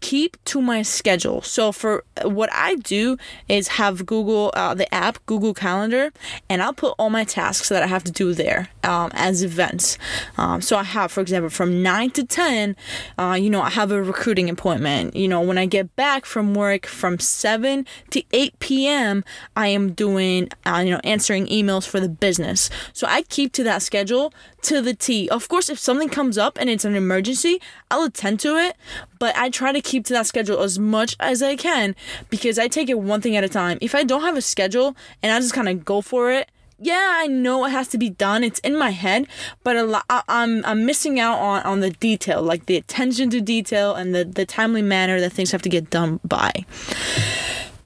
keep 0.00 0.42
to 0.44 0.60
my 0.60 0.82
schedule. 0.82 1.42
So 1.42 1.72
for 1.72 2.04
what 2.22 2.50
I 2.52 2.76
do 2.76 3.16
is 3.48 3.68
have 3.68 4.06
Google 4.06 4.50
uh, 4.54 4.74
the 4.74 4.92
app 4.94 5.24
Google 5.26 5.54
Calendar, 5.54 6.12
and 6.48 6.62
I'll 6.62 6.72
put 6.72 6.94
all 6.98 7.10
my 7.10 7.24
tasks 7.24 7.68
that 7.68 7.82
I 7.82 7.86
have 7.86 8.04
to 8.04 8.12
do 8.12 8.34
there 8.34 8.68
um, 8.84 9.10
as 9.14 9.42
events. 9.42 9.98
Um, 10.36 10.60
so 10.60 10.76
I 10.76 10.82
have, 10.82 11.12
for 11.12 11.20
example, 11.20 11.50
from 11.50 11.82
nine 11.82 12.10
to 12.12 12.24
ten, 12.24 12.76
uh, 13.18 13.36
you 13.40 13.50
know, 13.50 13.62
I 13.62 13.70
have 13.70 13.90
a 13.90 14.02
recruiting 14.02 14.50
appointment. 14.50 15.14
You 15.14 15.28
know, 15.28 15.40
when 15.40 15.58
I 15.58 15.66
get 15.66 15.94
back 15.96 16.24
from 16.26 16.54
work 16.54 16.86
from 16.86 17.18
seven 17.18 17.86
to 18.10 18.22
eight 18.32 18.58
p.m., 18.58 19.24
I 19.56 19.68
am 19.68 19.92
doing, 19.92 20.48
uh, 20.66 20.82
you 20.84 20.90
know, 20.90 21.00
answering 21.04 21.46
emails 21.46 21.86
for 21.86 22.00
the 22.00 22.08
business. 22.08 22.70
So 22.92 23.06
I 23.06 23.22
keep 23.22 23.52
to 23.52 23.64
that 23.64 23.82
schedule 23.82 24.32
to 24.62 24.80
the 24.80 24.94
T. 24.94 25.28
Of 25.28 25.48
course, 25.48 25.68
if 25.68 25.78
something 25.78 26.08
comes 26.08 26.38
up 26.38 26.58
and 26.60 26.68
it's 26.68 26.84
an 26.84 26.94
emergency, 26.94 27.60
I'll 27.90 28.04
attend 28.04 28.40
to 28.40 28.56
it, 28.56 28.76
but 29.18 29.36
I 29.36 29.50
try 29.50 29.72
to 29.72 29.80
keep 29.80 30.04
to 30.06 30.12
that 30.14 30.26
schedule 30.26 30.60
as 30.60 30.78
much 30.78 31.16
as 31.20 31.42
I 31.42 31.56
can 31.56 31.94
because 32.28 32.58
I 32.58 32.68
take 32.68 32.88
it 32.88 32.98
one 32.98 33.20
thing 33.20 33.36
at 33.36 33.44
a 33.44 33.48
time. 33.48 33.78
If 33.80 33.94
I 33.94 34.04
don't 34.04 34.22
have 34.22 34.36
a 34.36 34.42
schedule 34.42 34.96
and 35.22 35.32
I 35.32 35.38
just 35.40 35.54
kind 35.54 35.68
of 35.68 35.84
go 35.84 36.00
for 36.00 36.30
it, 36.32 36.50
yeah, 36.82 37.18
I 37.20 37.26
know 37.26 37.66
it 37.66 37.70
has 37.70 37.88
to 37.88 37.98
be 37.98 38.08
done. 38.08 38.42
It's 38.42 38.58
in 38.60 38.78
my 38.78 38.90
head, 38.90 39.26
but 39.62 39.76
a 39.76 39.82
lot, 39.82 40.04
I, 40.08 40.22
I'm 40.28 40.64
I'm 40.64 40.86
missing 40.86 41.20
out 41.20 41.38
on, 41.38 41.62
on 41.62 41.80
the 41.80 41.90
detail, 41.90 42.42
like 42.42 42.66
the 42.66 42.76
attention 42.76 43.28
to 43.30 43.40
detail 43.42 43.94
and 43.94 44.14
the, 44.14 44.24
the 44.24 44.46
timely 44.46 44.80
manner 44.80 45.20
that 45.20 45.30
things 45.30 45.50
have 45.52 45.60
to 45.62 45.68
get 45.68 45.90
done 45.90 46.20
by. 46.24 46.64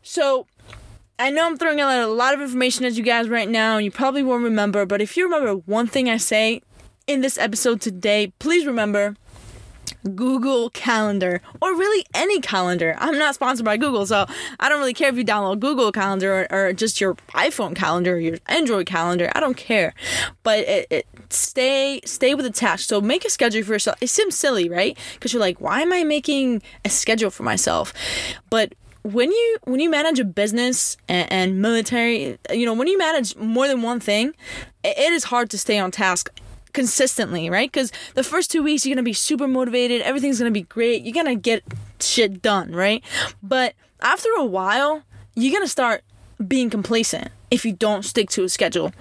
So 0.02 0.46
I 1.16 1.30
know 1.30 1.46
I'm 1.46 1.56
throwing 1.56 1.80
out 1.80 1.96
a 1.96 2.08
lot 2.08 2.34
of 2.34 2.40
information 2.40 2.84
at 2.84 2.94
you 2.94 3.04
guys 3.04 3.28
right 3.28 3.48
now, 3.48 3.76
and 3.76 3.84
you 3.84 3.92
probably 3.92 4.24
won't 4.24 4.42
remember, 4.42 4.84
but 4.84 5.00
if 5.00 5.16
you 5.16 5.24
remember 5.24 5.54
one 5.54 5.86
thing 5.86 6.10
I 6.10 6.16
say 6.16 6.60
in 7.06 7.20
this 7.20 7.38
episode 7.38 7.80
today, 7.80 8.32
please 8.40 8.66
remember 8.66 9.14
Google 10.16 10.70
Calendar 10.70 11.40
or 11.62 11.76
really 11.76 12.04
any 12.14 12.40
calendar. 12.40 12.96
I'm 12.98 13.16
not 13.16 13.36
sponsored 13.36 13.64
by 13.64 13.76
Google, 13.76 14.06
so 14.06 14.26
I 14.58 14.68
don't 14.68 14.80
really 14.80 14.92
care 14.92 15.08
if 15.08 15.16
you 15.16 15.24
download 15.24 15.60
Google 15.60 15.92
Calendar 15.92 16.48
or, 16.50 16.68
or 16.68 16.72
just 16.72 17.00
your 17.00 17.14
iPhone 17.32 17.76
calendar 17.76 18.14
or 18.14 18.18
your 18.18 18.38
Android 18.46 18.86
calendar. 18.86 19.30
I 19.36 19.40
don't 19.40 19.56
care. 19.56 19.94
But 20.42 20.60
it, 20.60 20.86
it 20.90 21.06
stay 21.30 22.00
stay 22.04 22.34
with 22.34 22.44
the 22.44 22.50
task. 22.50 22.88
So 22.88 23.00
make 23.00 23.24
a 23.24 23.30
schedule 23.30 23.62
for 23.62 23.74
yourself. 23.74 23.96
It 24.00 24.08
seems 24.08 24.34
silly, 24.34 24.68
right? 24.68 24.98
Because 25.14 25.32
you're 25.32 25.40
like, 25.40 25.60
why 25.60 25.80
am 25.80 25.92
I 25.92 26.02
making 26.02 26.62
a 26.84 26.90
schedule 26.90 27.30
for 27.30 27.44
myself? 27.44 27.92
But 28.50 28.74
when 29.04 29.30
you 29.30 29.58
when 29.64 29.80
you 29.80 29.90
manage 29.90 30.18
a 30.18 30.24
business 30.24 30.96
and, 31.08 31.30
and 31.30 31.62
military, 31.62 32.38
you 32.50 32.64
know, 32.64 32.72
when 32.72 32.88
you 32.88 32.96
manage 32.96 33.36
more 33.36 33.68
than 33.68 33.82
one 33.82 34.00
thing, 34.00 34.34
it, 34.82 34.98
it 34.98 35.12
is 35.12 35.24
hard 35.24 35.50
to 35.50 35.58
stay 35.58 35.78
on 35.78 35.90
task 35.90 36.30
consistently, 36.72 37.50
right? 37.50 37.70
Because 37.70 37.92
the 38.14 38.24
first 38.24 38.50
two 38.50 38.62
weeks 38.62 38.84
you're 38.84 38.94
gonna 38.94 39.04
be 39.04 39.12
super 39.12 39.46
motivated, 39.46 40.00
everything's 40.00 40.38
gonna 40.38 40.50
be 40.50 40.62
great, 40.62 41.02
you're 41.02 41.14
gonna 41.14 41.36
get 41.36 41.62
shit 42.00 42.40
done, 42.40 42.72
right? 42.72 43.04
But 43.42 43.74
after 44.00 44.28
a 44.38 44.44
while, 44.44 45.02
you're 45.34 45.52
gonna 45.52 45.68
start 45.68 46.02
being 46.48 46.70
complacent 46.70 47.28
if 47.50 47.64
you 47.66 47.72
don't 47.74 48.04
stick 48.04 48.30
to 48.30 48.44
a 48.44 48.48
schedule. 48.48 48.92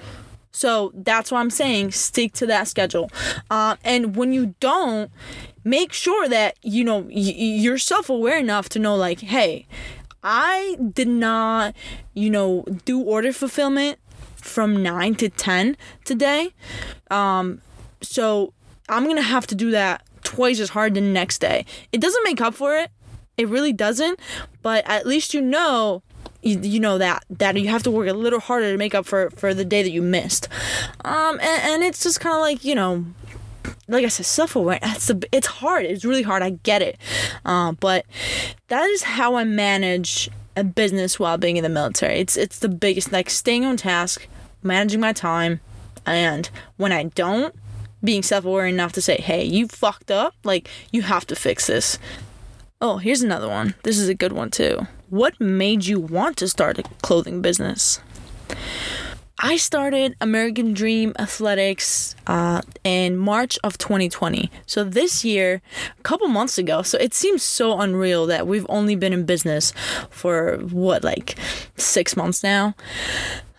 So 0.53 0.91
that's 0.93 1.31
why 1.31 1.39
I'm 1.39 1.50
saying 1.50 1.91
stick 1.91 2.33
to 2.33 2.45
that 2.45 2.67
schedule. 2.67 3.12
Uh, 3.50 3.75
and 3.83 4.15
when 4.15 4.31
you 4.31 4.55
don't, 4.60 5.12
make 5.63 5.93
sure 5.93 6.27
that 6.29 6.57
you 6.62 6.83
know 6.83 7.07
you're 7.10 7.77
self 7.77 8.10
aware 8.10 8.38
enough 8.38 8.69
to 8.69 8.79
know 8.79 8.95
like, 8.95 9.19
hey, 9.19 9.65
I 10.24 10.77
did 10.93 11.07
not, 11.07 11.75
you 12.13 12.29
know, 12.29 12.63
do 12.86 13.01
order 13.01 13.33
fulfillment 13.33 14.00
from 14.36 14.81
9 14.81 15.15
to 15.15 15.29
10 15.29 15.75
today. 16.05 16.53
Um, 17.10 17.62
so 18.01 18.53
I'm 18.89 19.03
going 19.03 19.17
to 19.17 19.22
have 19.22 19.48
to 19.48 19.55
do 19.55 19.72
that 19.72 20.05
twice 20.24 20.60
as 20.60 20.69
hard 20.69 20.93
the 20.93 21.01
next 21.01 21.39
day. 21.39 21.65
It 21.91 22.00
doesn't 22.00 22.24
make 22.24 22.41
up 22.41 22.53
for 22.53 22.77
it. 22.77 22.91
It 23.38 23.48
really 23.50 23.74
doesn't, 23.74 24.19
but 24.62 24.88
at 24.88 25.07
least 25.07 25.33
you 25.33 25.41
know 25.41 26.03
you, 26.43 26.59
you 26.59 26.79
know 26.79 26.97
that 26.97 27.23
that 27.29 27.57
you 27.57 27.69
have 27.69 27.83
to 27.83 27.91
work 27.91 28.07
a 28.07 28.13
little 28.13 28.39
harder 28.39 28.71
to 28.71 28.77
make 28.77 28.93
up 28.93 29.05
for 29.05 29.29
for 29.31 29.53
the 29.53 29.65
day 29.65 29.83
that 29.83 29.91
you 29.91 30.01
missed. 30.01 30.47
Um 31.05 31.39
and, 31.39 31.63
and 31.63 31.83
it's 31.83 32.03
just 32.03 32.19
kind 32.19 32.35
of 32.35 32.41
like, 32.41 32.63
you 32.63 32.75
know, 32.75 33.05
like 33.88 34.05
I 34.05 34.09
said, 34.09 34.25
self 34.25 34.55
aware. 34.55 34.79
It's 34.81 35.07
the, 35.07 35.27
it's 35.31 35.47
hard. 35.47 35.85
It's 35.85 36.05
really 36.05 36.21
hard. 36.23 36.43
I 36.43 36.51
get 36.51 36.81
it, 36.81 36.97
uh, 37.45 37.73
but 37.73 38.05
that 38.67 38.83
is 38.89 39.03
how 39.03 39.35
I 39.35 39.43
manage 39.43 40.29
a 40.55 40.63
business 40.63 41.19
while 41.19 41.38
being 41.38 41.57
in 41.57 41.63
the 41.63 41.69
military. 41.69 42.19
It's 42.19 42.38
it's 42.38 42.59
the 42.59 42.69
biggest 42.69 43.12
like 43.12 43.29
staying 43.29 43.65
on 43.65 43.77
task, 43.77 44.27
managing 44.62 45.00
my 45.00 45.13
time, 45.13 45.59
and 46.05 46.50
when 46.77 46.91
I 46.91 47.03
don't, 47.03 47.55
being 48.03 48.23
self 48.23 48.45
aware 48.45 48.67
enough 48.67 48.93
to 48.93 49.01
say, 49.01 49.17
"Hey, 49.17 49.43
you 49.43 49.67
fucked 49.67 50.12
up. 50.12 50.35
Like 50.43 50.69
you 50.91 51.01
have 51.03 51.25
to 51.27 51.35
fix 51.35 51.67
this." 51.67 51.97
Oh, 52.81 52.97
here's 52.97 53.21
another 53.21 53.47
one. 53.47 53.75
This 53.83 53.97
is 53.97 54.09
a 54.09 54.13
good 54.13 54.33
one 54.33 54.51
too. 54.51 54.88
What 55.13 55.39
made 55.39 55.86
you 55.86 56.00
want 56.00 56.38
to 56.38 56.48
start 56.48 56.79
a 56.79 56.84
clothing 57.03 57.43
business? 57.43 58.00
I 59.38 59.58
started 59.58 60.15
American 60.20 60.74
Dream 60.74 61.13
Athletics 61.20 62.15
uh, 62.25 62.63
in 62.84 63.15
March 63.17 63.60
of 63.63 63.77
2020. 63.77 64.50
So 64.65 64.84
this 64.84 65.24
year, 65.24 65.62
a 66.00 66.01
couple 66.01 66.27
months 66.29 66.58
ago. 66.58 66.82
So 66.82 66.98
it 66.98 67.13
seems 67.13 67.43
so 67.43 67.79
unreal 67.79 68.25
that 68.25 68.48
we've 68.48 68.65
only 68.70 68.96
been 68.96 69.13
in 69.13 69.24
business 69.24 69.72
for 70.10 70.58
what, 70.58 71.03
like 71.03 71.38
six 71.77 72.17
months 72.17 72.41
now. 72.41 72.74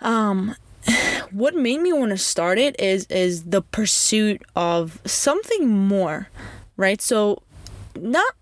Um, 0.00 0.56
what 1.30 1.54
made 1.54 1.80
me 1.80 1.92
want 1.92 2.10
to 2.10 2.18
start 2.18 2.58
it 2.58 2.74
is 2.80 3.06
is 3.06 3.44
the 3.44 3.62
pursuit 3.62 4.42
of 4.56 5.00
something 5.04 5.68
more, 5.68 6.30
right? 6.76 7.00
So, 7.00 7.44
not. 7.94 8.34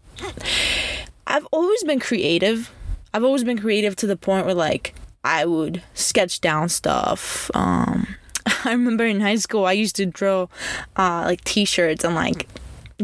I've 1.26 1.46
always 1.52 1.84
been 1.84 2.00
creative. 2.00 2.72
I've 3.14 3.24
always 3.24 3.44
been 3.44 3.58
creative 3.58 3.96
to 3.96 4.06
the 4.06 4.16
point 4.16 4.46
where 4.46 4.54
like 4.54 4.94
I 5.24 5.44
would 5.46 5.82
sketch 5.94 6.40
down 6.40 6.68
stuff. 6.68 7.50
Um, 7.54 8.16
I 8.64 8.72
remember 8.72 9.04
in 9.04 9.20
high 9.20 9.36
school 9.36 9.66
I 9.66 9.72
used 9.72 9.96
to 9.96 10.06
draw 10.06 10.48
uh, 10.96 11.22
like 11.26 11.44
T-shirts 11.44 12.04
and 12.04 12.14
like 12.14 12.48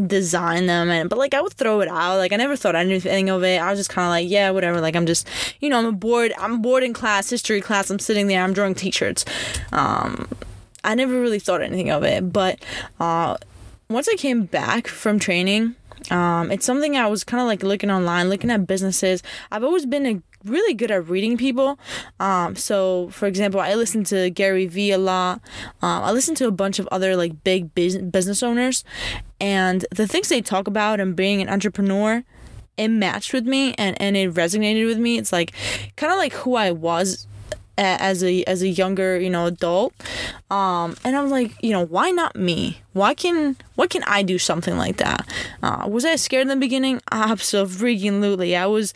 design 0.07 0.67
them 0.67 0.89
and 0.89 1.09
but 1.09 1.19
like 1.19 1.33
I 1.33 1.41
would 1.41 1.53
throw 1.53 1.81
it 1.81 1.87
out. 1.89 2.17
Like 2.17 2.33
I 2.33 2.37
never 2.37 2.55
thought 2.55 2.75
anything 2.75 3.29
of 3.29 3.43
it. 3.43 3.61
I 3.61 3.69
was 3.69 3.79
just 3.79 3.89
kind 3.89 4.05
of 4.05 4.09
like 4.09 4.29
yeah 4.29 4.51
whatever. 4.51 4.81
Like 4.81 4.95
I'm 4.95 5.05
just 5.05 5.27
you 5.59 5.69
know 5.69 5.79
I'm 5.79 5.95
bored 5.95 6.33
I'm 6.37 6.61
bored 6.61 6.83
in 6.83 6.93
class 6.93 7.29
history 7.29 7.61
class. 7.61 7.89
I'm 7.89 7.99
sitting 7.99 8.27
there 8.27 8.43
I'm 8.43 8.53
drawing 8.53 8.75
t-shirts. 8.75 9.25
Um 9.71 10.27
I 10.83 10.95
never 10.95 11.19
really 11.19 11.39
thought 11.39 11.61
anything 11.61 11.91
of 11.91 12.03
it. 12.03 12.31
But 12.31 12.63
uh 12.99 13.37
once 13.89 14.07
I 14.07 14.15
came 14.15 14.43
back 14.43 14.87
from 14.87 15.19
training 15.19 15.75
um, 16.11 16.51
it's 16.51 16.65
something 16.65 16.95
I 16.95 17.07
was 17.07 17.23
kind 17.23 17.41
of 17.41 17.47
like 17.47 17.63
looking 17.63 17.91
online, 17.91 18.29
looking 18.29 18.49
at 18.51 18.67
businesses. 18.67 19.21
I've 19.51 19.63
always 19.63 19.85
been 19.85 20.05
a 20.05 20.21
really 20.45 20.73
good 20.73 20.91
at 20.91 21.07
reading 21.07 21.37
people. 21.37 21.79
Um, 22.19 22.55
so, 22.55 23.09
for 23.09 23.27
example, 23.27 23.59
I 23.59 23.73
listen 23.75 24.03
to 24.05 24.29
Gary 24.29 24.65
Vee 24.65 24.91
a 24.91 24.97
lot. 24.97 25.41
Um, 25.81 26.03
I 26.03 26.11
listen 26.11 26.35
to 26.35 26.47
a 26.47 26.51
bunch 26.51 26.79
of 26.79 26.87
other 26.91 27.15
like 27.15 27.43
big 27.43 27.73
business 27.75 28.41
owners, 28.43 28.83
and 29.39 29.85
the 29.91 30.07
things 30.07 30.29
they 30.29 30.41
talk 30.41 30.67
about 30.67 30.99
and 30.99 31.15
being 31.15 31.41
an 31.41 31.49
entrepreneur, 31.49 32.23
it 32.77 32.87
matched 32.87 33.33
with 33.33 33.45
me 33.45 33.73
and, 33.77 34.01
and 34.01 34.15
it 34.15 34.33
resonated 34.33 34.85
with 34.85 34.97
me. 34.97 35.17
It's 35.17 35.31
like 35.31 35.53
kind 35.95 36.11
of 36.11 36.17
like 36.17 36.33
who 36.33 36.55
I 36.55 36.71
was 36.71 37.27
as 37.79 38.23
a 38.23 38.43
as 38.43 38.61
a 38.61 38.67
younger 38.67 39.19
you 39.19 39.29
know 39.29 39.45
adult. 39.45 39.93
Um 40.49 40.95
and 41.03 41.15
i'm 41.15 41.29
like 41.29 41.55
you 41.61 41.71
know 41.71 41.85
why 41.85 42.11
not 42.11 42.35
me? 42.35 42.81
Why 42.93 43.13
can 43.13 43.55
why 43.75 43.87
can 43.87 44.03
i 44.03 44.21
do 44.21 44.37
something 44.37 44.77
like 44.77 44.97
that? 44.97 45.27
Uh, 45.63 45.85
was 45.87 46.05
i 46.05 46.15
scared 46.15 46.43
in 46.43 46.47
the 46.49 46.55
beginning? 46.55 47.01
Absolutely. 47.11 48.55
I 48.55 48.65
was 48.65 48.93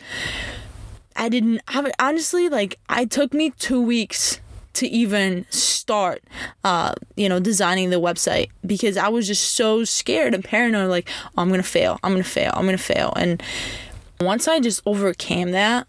i 1.16 1.28
didn't 1.28 1.60
have 1.68 1.90
honestly 1.98 2.48
like 2.48 2.78
i 2.88 3.04
took 3.04 3.32
me 3.32 3.50
two 3.50 3.80
weeks 3.80 4.40
to 4.72 4.88
even 4.88 5.46
start 5.50 6.22
uh 6.64 6.92
you 7.16 7.28
know 7.28 7.38
designing 7.38 7.90
the 7.90 8.00
website 8.00 8.50
because 8.66 8.96
i 8.96 9.08
was 9.08 9.26
just 9.26 9.54
so 9.54 9.84
scared 9.84 10.34
and 10.34 10.44
paranoid 10.44 10.90
like 10.90 11.08
oh, 11.28 11.42
i'm 11.42 11.50
gonna 11.50 11.62
fail. 11.62 11.98
I'm 12.02 12.12
gonna 12.12 12.24
fail. 12.24 12.52
I'm 12.54 12.64
gonna 12.64 12.78
fail. 12.78 13.12
And 13.16 13.42
once 14.20 14.48
i 14.48 14.58
just 14.60 14.82
overcame 14.86 15.52
that 15.52 15.86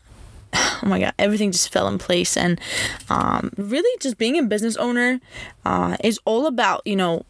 oh 0.84 0.88
my 0.88 1.00
god 1.00 1.14
everything 1.20 1.52
just 1.52 1.72
fell 1.72 1.88
in 1.88 1.98
place 1.98 2.38
and 2.38 2.60
um, 3.10 3.52
really 3.58 4.00
just 4.00 4.18
being 4.18 4.38
a 4.38 4.44
business 4.44 4.76
owner 4.78 5.20
uh, 5.66 5.98
is 6.04 6.20
all 6.26 6.48
about 6.48 6.82
you 6.86 6.96
know 6.96 7.26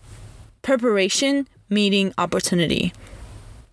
preparation 0.61 1.47
meeting 1.69 2.13
opportunity 2.17 2.93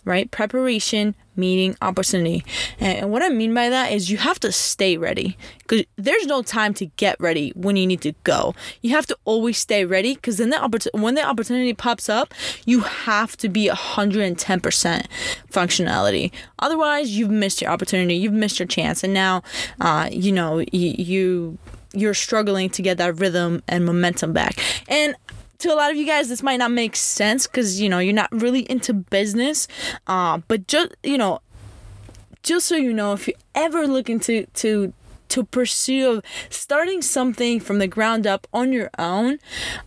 right? 0.05 0.31
Preparation, 0.31 1.15
meeting, 1.37 1.77
opportunity. 1.83 2.45
And 2.79 3.11
what 3.11 3.23
I 3.23 3.29
mean 3.29 3.55
by 3.55 3.68
that 3.68 3.92
is 3.92 4.11
you 4.11 4.18
have 4.18 4.40
to 4.40 4.53
stay 4.53 4.97
ready 4.97 5.37
because 5.59 5.85
there's 5.97 6.27
no 6.27 6.42
time 6.42 6.75
to 6.75 6.87
get 6.87 7.18
ready 7.21 7.53
when 7.55 7.77
you 7.77 7.87
need 7.87 8.01
to 8.03 8.12
go. 8.25 8.55
You 8.81 8.90
have 8.90 9.07
to 9.07 9.18
always 9.25 9.59
stay 9.59 9.85
ready 9.85 10.14
because 10.14 10.37
then 10.37 10.51
the 10.51 10.57
oppor- 10.57 11.01
when 11.01 11.14
the 11.14 11.25
opportunity 11.25 11.73
pops 11.73 12.09
up, 12.09 12.35
you 12.66 12.81
have 12.81 13.37
to 13.38 13.49
be 13.49 13.68
110% 13.68 15.07
functionality. 15.51 16.33
Otherwise, 16.59 17.16
you've 17.16 17.31
missed 17.31 17.61
your 17.61 17.71
opportunity, 17.71 18.14
you've 18.14 18.33
missed 18.33 18.59
your 18.59 18.68
chance, 18.68 19.03
and 19.03 19.14
now, 19.14 19.42
uh, 19.81 20.09
you 20.11 20.33
know, 20.33 20.59
you, 20.73 20.95
you 20.99 21.59
you're 21.95 22.14
struggling 22.14 22.71
to 22.71 22.83
get 22.83 22.99
that 22.99 23.18
rhythm 23.18 23.62
and 23.68 23.85
momentum 23.85 24.33
back. 24.33 24.59
And 24.88 25.14
to 25.62 25.72
a 25.72 25.77
lot 25.77 25.90
of 25.90 25.96
you 25.96 26.05
guys, 26.07 26.29
this 26.29 26.42
might 26.42 26.57
not 26.57 26.70
make 26.70 26.96
sense 26.96 27.46
because 27.46 27.81
you 27.81 27.88
know 27.88 27.98
you're 27.98 28.14
not 28.14 28.31
really 28.33 28.70
into 28.70 28.92
business. 28.92 29.68
Uh, 30.07 30.38
but 30.48 30.66
just 30.66 30.94
you 31.03 31.16
know, 31.16 31.40
just 32.42 32.66
so 32.66 32.77
you 32.77 32.92
know, 32.92 33.12
if 33.12 33.27
you're 33.27 33.37
ever 33.55 33.87
looking 33.87 34.20
to 34.20 34.46
to 34.46 34.92
to 35.29 35.44
pursue 35.44 36.20
starting 36.51 37.01
something 37.01 37.59
from 37.61 37.79
the 37.79 37.87
ground 37.87 38.27
up 38.27 38.46
on 38.53 38.72
your 38.72 38.90
own, 38.98 39.38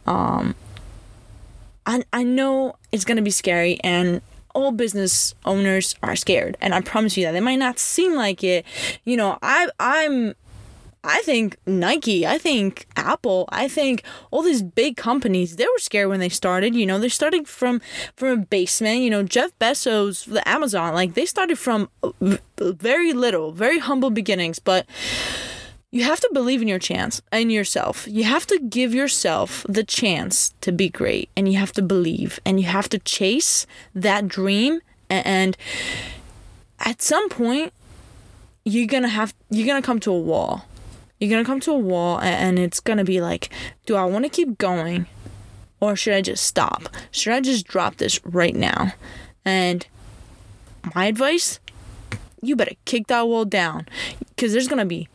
um, 0.07 0.55
I 1.85 2.03
I 2.11 2.23
know 2.23 2.75
it's 2.91 3.05
gonna 3.05 3.21
be 3.21 3.31
scary 3.31 3.79
and 3.83 4.21
all 4.53 4.71
business 4.71 5.35
owners 5.43 5.95
are 6.01 6.15
scared. 6.15 6.55
And 6.61 6.73
i 6.73 6.79
promise 6.79 7.17
you 7.17 7.25
that. 7.25 7.33
They 7.33 7.41
might 7.41 7.59
not 7.59 7.77
seem 7.77 8.15
like 8.15 8.43
it. 8.43 8.65
You 9.03 9.17
know 9.17 9.37
i 9.41 9.67
i'm 9.79 10.33
I 11.05 11.21
think 11.21 11.57
Nike, 11.67 12.25
I 12.25 12.37
think 12.37 12.87
Apple, 12.95 13.45
I 13.49 13.67
think 13.67 14.03
all 14.31 14.41
these 14.41 14.63
big 14.63 14.97
companies, 14.97 15.55
they 15.55 15.65
were 15.65 15.77
scared 15.77 16.09
when 16.09 16.19
they 16.19 16.29
started. 16.29 16.73
You 16.75 16.85
know, 16.85 16.99
they 16.99 17.09
started 17.09 17.47
from 17.47 17.79
from 18.15 18.29
a 18.29 18.37
basement. 18.37 19.01
You 19.01 19.11
know, 19.11 19.23
Jeff 19.23 19.57
Bezos, 19.59 20.25
the 20.25 20.47
Amazon, 20.47 20.93
like 20.93 21.13
they 21.13 21.25
started 21.25 21.59
from 21.59 21.89
very 22.59 23.13
little, 23.13 23.51
very 23.51 23.77
humble 23.77 24.09
beginnings, 24.09 24.57
but 24.57 24.87
you 25.91 26.03
have 26.03 26.19
to 26.19 26.29
believe 26.33 26.61
in 26.61 26.67
your 26.67 26.79
chance 26.79 27.21
in 27.31 27.49
yourself. 27.49 28.07
You 28.09 28.23
have 28.23 28.47
to 28.47 28.59
give 28.59 28.93
yourself 28.93 29.65
the 29.69 29.83
chance 29.83 30.53
to 30.61 30.71
be 30.71 30.89
great 30.89 31.29
and 31.37 31.47
you 31.47 31.57
have 31.59 31.71
to 31.73 31.81
believe 31.81 32.39
and 32.45 32.59
you 32.59 32.65
have 32.65 32.89
to 32.89 32.99
chase 32.99 33.67
that 33.93 34.27
dream 34.27 34.81
and 35.09 35.55
at 36.79 37.01
some 37.01 37.29
point 37.29 37.71
you're 38.65 38.87
going 38.87 39.03
to 39.03 39.09
have 39.09 39.33
you're 39.49 39.67
going 39.67 39.81
to 39.81 39.85
come 39.85 39.99
to 39.99 40.11
a 40.11 40.19
wall 40.19 40.65
you're 41.19 41.29
gonna 41.29 41.45
come 41.45 41.59
to 41.61 41.71
a 41.71 41.77
wall 41.77 42.19
and 42.19 42.59
it's 42.59 42.79
gonna 42.79 43.03
be 43.03 43.21
like, 43.21 43.49
do 43.85 43.95
I 43.95 44.05
wanna 44.05 44.29
keep 44.29 44.57
going 44.57 45.05
or 45.79 45.95
should 45.95 46.13
I 46.13 46.21
just 46.21 46.45
stop? 46.45 46.89
Should 47.11 47.33
I 47.33 47.41
just 47.41 47.67
drop 47.67 47.97
this 47.97 48.19
right 48.25 48.55
now? 48.55 48.93
And 49.43 49.85
my 50.93 51.05
advice 51.05 51.59
you 52.41 52.55
better 52.55 52.75
kick 52.85 53.07
that 53.07 53.27
wall 53.27 53.45
down 53.45 53.87
because 54.29 54.53
there's 54.53 54.67
gonna 54.67 54.85
be 54.85 55.07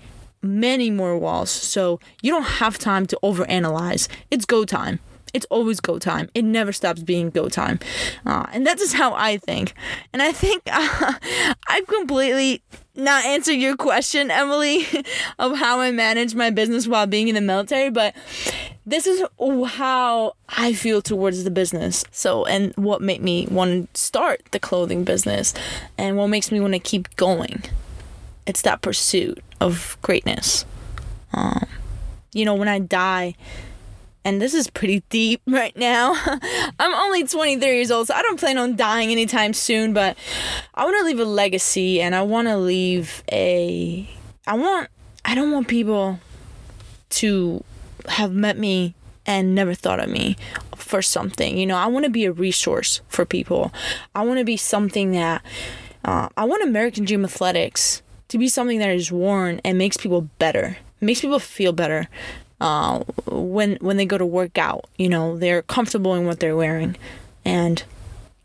many 0.43 0.91
more 0.91 1.17
walls. 1.19 1.51
So 1.51 2.01
you 2.23 2.33
don't 2.33 2.43
have 2.43 2.79
time 2.79 3.07
to 3.07 3.19
overanalyze. 3.23 4.09
It's 4.31 4.45
go 4.45 4.65
time. 4.65 5.01
It's 5.33 5.47
always 5.51 5.81
go 5.81 5.99
time. 5.99 6.29
It 6.35 6.45
never 6.45 6.73
stops 6.73 7.03
being 7.03 7.31
go 7.31 7.49
time. 7.49 7.79
Uh, 8.27 8.47
and 8.53 8.67
that's 8.67 8.81
just 8.81 8.95
how 8.95 9.15
I 9.15 9.39
think. 9.39 9.75
And 10.13 10.23
I 10.23 10.33
think 10.33 10.63
uh, 10.73 11.15
I've 11.69 11.87
completely 11.87 12.63
not 12.95 13.25
answered 13.25 13.55
your 13.55 13.77
question, 13.77 14.31
Emily, 14.31 14.87
of 15.39 15.57
how 15.57 15.81
I 15.81 15.91
manage 15.93 16.35
my 16.35 16.51
business 16.51 16.87
while 16.87 17.07
being 17.07 17.29
in 17.29 17.35
the 17.35 17.41
military, 17.41 17.91
but 17.91 18.15
this 18.87 19.07
is 19.07 19.23
how 19.67 20.35
I 20.49 20.73
feel 20.73 21.01
towards 21.01 21.45
the 21.45 21.51
business. 21.51 22.05
So, 22.11 22.45
and 22.47 22.75
what 22.77 23.01
made 23.01 23.23
me 23.23 23.47
want 23.51 23.93
to 23.95 24.01
start 24.01 24.43
the 24.51 24.59
clothing 24.59 25.05
business 25.05 25.55
and 25.97 26.17
what 26.17 26.29
makes 26.29 26.51
me 26.51 26.61
want 26.61 26.75
to 26.75 26.81
keep 26.81 27.15
going. 27.17 27.63
It's 28.47 28.63
that 28.63 28.83
pursuit 28.83 29.43
of 29.61 29.97
greatness. 30.03 30.65
Um, 31.33 31.67
you 32.33 32.45
know, 32.45 32.55
when 32.55 32.69
I 32.69 32.81
die, 32.81 33.35
and 34.25 34.41
this 34.41 34.55
is 34.55 34.69
pretty 34.71 35.03
deep 35.09 35.41
right 35.47 35.77
now. 35.77 36.15
I'm 36.79 36.95
only 36.95 37.25
23 37.25 37.67
years 37.69 37.91
old, 37.91 38.09
so 38.09 38.15
I 38.15 38.23
don't 38.23 38.39
plan 38.39 38.59
on 38.59 38.77
dying 38.77 39.11
anytime 39.11 39.53
soon, 39.53 39.93
but 39.93 40.17
I 40.75 40.85
want 40.85 40.97
to 40.99 41.05
leave 41.05 41.21
a 41.21 41.25
legacy 41.25 42.01
and 42.01 42.15
I 42.15 42.23
want 42.23 42.49
to 42.49 42.57
leave 42.57 43.23
a 43.31 44.09
I 44.47 44.55
want 44.55 44.89
I 45.25 45.35
don't 45.35 45.53
want 45.53 45.69
people 45.69 46.19
to 47.11 47.63
have 48.09 48.33
met 48.33 48.59
me 48.59 48.95
and 49.27 49.55
never 49.55 49.75
thought 49.75 50.01
of 50.01 50.09
me 50.09 50.37
for 50.77 51.03
something. 51.03 51.57
You 51.57 51.67
know, 51.67 51.77
I 51.77 51.87
want 51.87 52.05
to 52.05 52.11
be 52.11 52.25
a 52.25 52.33
resource 52.33 53.01
for 53.09 53.25
people. 53.25 53.73
I 54.15 54.23
want 54.25 54.39
to 54.39 54.45
be 54.45 54.57
something 54.57 55.13
that 55.13 55.43
uh, 56.05 56.29
I 56.37 56.45
want 56.45 56.63
American 56.63 57.05
Dream 57.05 57.25
Athletics 57.25 58.03
to 58.29 58.39
be 58.39 58.49
something 58.49 58.79
that 58.79 58.91
is 58.91 59.13
worn 59.13 59.61
and 59.65 59.77
makes 59.77 59.97
people 59.97 60.23
better, 60.39 60.79
makes 61.01 61.21
people 61.21 61.39
feel 61.39 61.73
better 61.73 62.09
uh, 62.61 63.01
when 63.27 63.77
when 63.81 63.97
they 63.97 64.07
go 64.07 64.19
to 64.19 64.27
work 64.27 64.59
out. 64.59 64.87
You 64.97 65.09
know, 65.09 65.37
they're 65.37 65.63
comfortable 65.63 66.15
in 66.15 66.27
what 66.27 66.41
they're 66.41 66.57
wearing, 66.57 66.97
and 67.45 67.83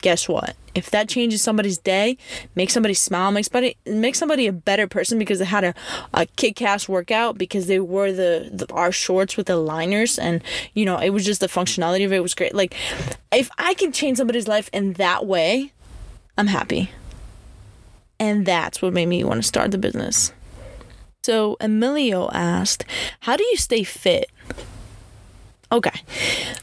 guess 0.01 0.29
what? 0.29 0.55
If 0.75 0.91
that 0.91 1.07
changes 1.07 1.41
somebody's 1.41 1.77
day, 1.77 2.17
makes 2.53 2.73
somebody 2.73 2.93
smile, 2.93 3.31
makes 3.31 3.47
somebody 3.47 3.77
makes 3.85 4.19
somebody 4.19 4.45
a 4.45 4.53
better 4.53 4.87
person 4.87 5.17
because 5.17 5.39
they 5.39 5.45
had 5.45 5.63
a, 5.63 5.73
a 6.13 6.25
kick-ass 6.35 6.89
workout 6.89 7.37
because 7.37 7.67
they 7.67 7.79
wore 7.79 8.11
the, 8.11 8.49
the 8.51 8.71
our 8.73 8.91
shorts 8.91 9.37
with 9.37 9.47
the 9.47 9.55
liners 9.55 10.19
and 10.19 10.43
you 10.73 10.85
know 10.85 10.97
it 10.97 11.11
was 11.11 11.25
just 11.25 11.39
the 11.39 11.47
functionality 11.47 12.05
of 12.05 12.11
it 12.11 12.21
was 12.21 12.35
great. 12.35 12.53
Like 12.53 12.75
if 13.31 13.49
I 13.57 13.73
can 13.73 13.91
change 13.91 14.17
somebody's 14.17 14.47
life 14.47 14.69
in 14.73 14.93
that 14.93 15.25
way, 15.25 15.71
I'm 16.37 16.47
happy. 16.47 16.91
And 18.19 18.45
that's 18.45 18.81
what 18.81 18.93
made 18.93 19.07
me 19.07 19.23
want 19.23 19.41
to 19.41 19.47
start 19.47 19.71
the 19.71 19.77
business. 19.77 20.31
So 21.25 21.57
Emilio 21.59 22.29
asked, 22.33 22.85
"How 23.21 23.35
do 23.35 23.43
you 23.43 23.57
stay 23.57 23.83
fit?" 23.83 24.29
Okay. 25.71 26.01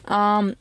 Um 0.04 0.54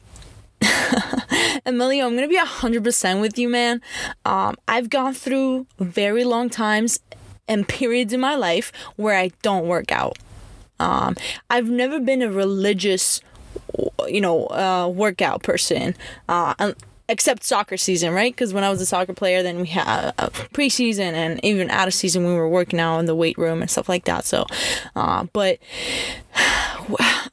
Emilio, 1.68 2.08
I'm 2.08 2.16
gonna 2.16 2.28
be 2.28 2.36
hundred 2.36 2.84
percent 2.84 3.22
with 3.22 3.38
you, 3.38 3.48
man. 3.48 3.80
Um, 4.26 4.56
I've 4.68 4.90
gone 4.90 5.14
through 5.14 5.68
very 5.80 6.24
long 6.24 6.50
times 6.50 7.00
and 7.48 7.68
periods 7.68 8.12
in 8.12 8.20
my 8.20 8.34
life 8.36 8.72
where 8.96 9.16
I 9.16 9.30
don't 9.44 9.68
work 9.68 9.92
out. 9.92 10.18
Um, 10.80 11.16
I've 11.52 11.70
never 11.70 12.00
been 12.00 12.24
a 12.24 12.32
religious, 12.32 13.22
you 14.08 14.22
know, 14.22 14.48
uh, 14.48 14.88
workout 14.88 15.44
person. 15.44 15.96
Uh, 16.28 16.74
except 17.12 17.44
soccer 17.44 17.76
season, 17.76 18.14
right? 18.14 18.34
Because 18.34 18.54
when 18.54 18.64
I 18.64 18.70
was 18.70 18.80
a 18.80 18.86
soccer 18.86 19.14
player, 19.14 19.44
then 19.44 19.60
we 19.60 19.68
had 19.68 20.14
a 20.18 20.30
preseason 20.54 21.12
and 21.12 21.44
even 21.44 21.70
out 21.70 21.90
of 21.90 21.94
season, 21.94 22.26
we 22.26 22.34
were 22.34 22.48
working 22.48 22.80
out 22.80 23.00
in 23.00 23.06
the 23.06 23.16
weight 23.16 23.38
room 23.38 23.62
and 23.62 23.70
stuff 23.70 23.90
like 23.90 24.06
that. 24.06 24.24
So, 24.24 24.46
uh, 24.96 25.26
but 25.34 25.60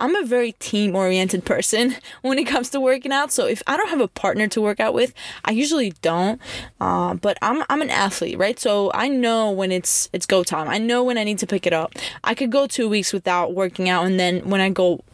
I'm 0.01 0.17
a 0.17 0.25
very 0.25 0.53
team 0.53 0.97
oriented 0.97 1.45
person 1.45 1.95
when 2.23 2.39
it 2.39 2.45
comes 2.45 2.71
to 2.71 2.81
working 2.81 3.13
out. 3.13 3.31
So 3.31 3.47
if 3.47 3.63
I 3.69 3.77
don't 3.77 3.89
have 3.89 4.01
a 4.01 4.09
partner 4.09 4.49
to 4.49 4.61
work 4.61 4.81
out 4.81 4.95
with, 4.95 5.15
I 5.45 5.53
usually 5.53 5.93
don't. 6.03 6.41
Uh, 6.81 7.15
but 7.15 7.39
I'm 7.41 7.63
I'm 7.71 7.81
an 7.81 7.91
athlete, 7.91 8.37
right? 8.37 8.59
So 8.59 8.91
I 8.95 9.09
know 9.09 9.53
when 9.53 9.71
it's 9.71 10.09
it's 10.13 10.27
go 10.27 10.43
time. 10.43 10.69
I 10.69 10.79
know 10.79 11.05
when 11.05 11.19
I 11.19 11.25
need 11.25 11.39
to 11.39 11.47
pick 11.47 11.67
it 11.67 11.73
up. 11.73 11.95
I 12.25 12.35
could 12.35 12.51
go 12.51 12.67
two 12.67 12.89
weeks 12.89 13.13
without 13.13 13.55
working 13.55 13.89
out, 13.89 14.07
and 14.07 14.19
then 14.19 14.41
when 14.49 14.61
I 14.61 14.71
go 14.71 15.05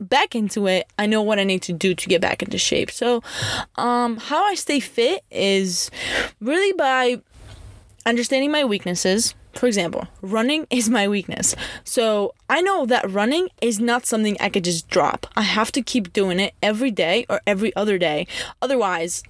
back 0.00 0.34
into 0.34 0.66
it, 0.66 0.86
I 0.98 1.06
know 1.06 1.22
what 1.22 1.38
I 1.38 1.44
need 1.44 1.62
to 1.62 1.72
do 1.72 1.94
to 1.94 2.08
get 2.08 2.20
back 2.20 2.42
into 2.42 2.58
shape. 2.58 2.90
So, 2.90 3.22
um, 3.76 4.16
how 4.16 4.44
I 4.44 4.54
stay 4.54 4.80
fit 4.80 5.22
is 5.30 5.90
really 6.40 6.72
by 6.72 7.20
understanding 8.06 8.50
my 8.50 8.64
weaknesses. 8.64 9.34
For 9.54 9.66
example, 9.66 10.06
running 10.22 10.66
is 10.70 10.88
my 10.88 11.08
weakness. 11.08 11.56
So 11.84 12.34
I 12.48 12.60
know 12.60 12.86
that 12.86 13.10
running 13.10 13.48
is 13.60 13.80
not 13.80 14.06
something 14.06 14.36
I 14.38 14.48
could 14.48 14.64
just 14.64 14.88
drop. 14.88 15.26
I 15.34 15.42
have 15.42 15.72
to 15.72 15.82
keep 15.82 16.12
doing 16.12 16.38
it 16.38 16.54
every 16.62 16.92
day 16.92 17.26
or 17.28 17.40
every 17.46 17.74
other 17.74 17.98
day. 17.98 18.28
Otherwise, 18.62 19.24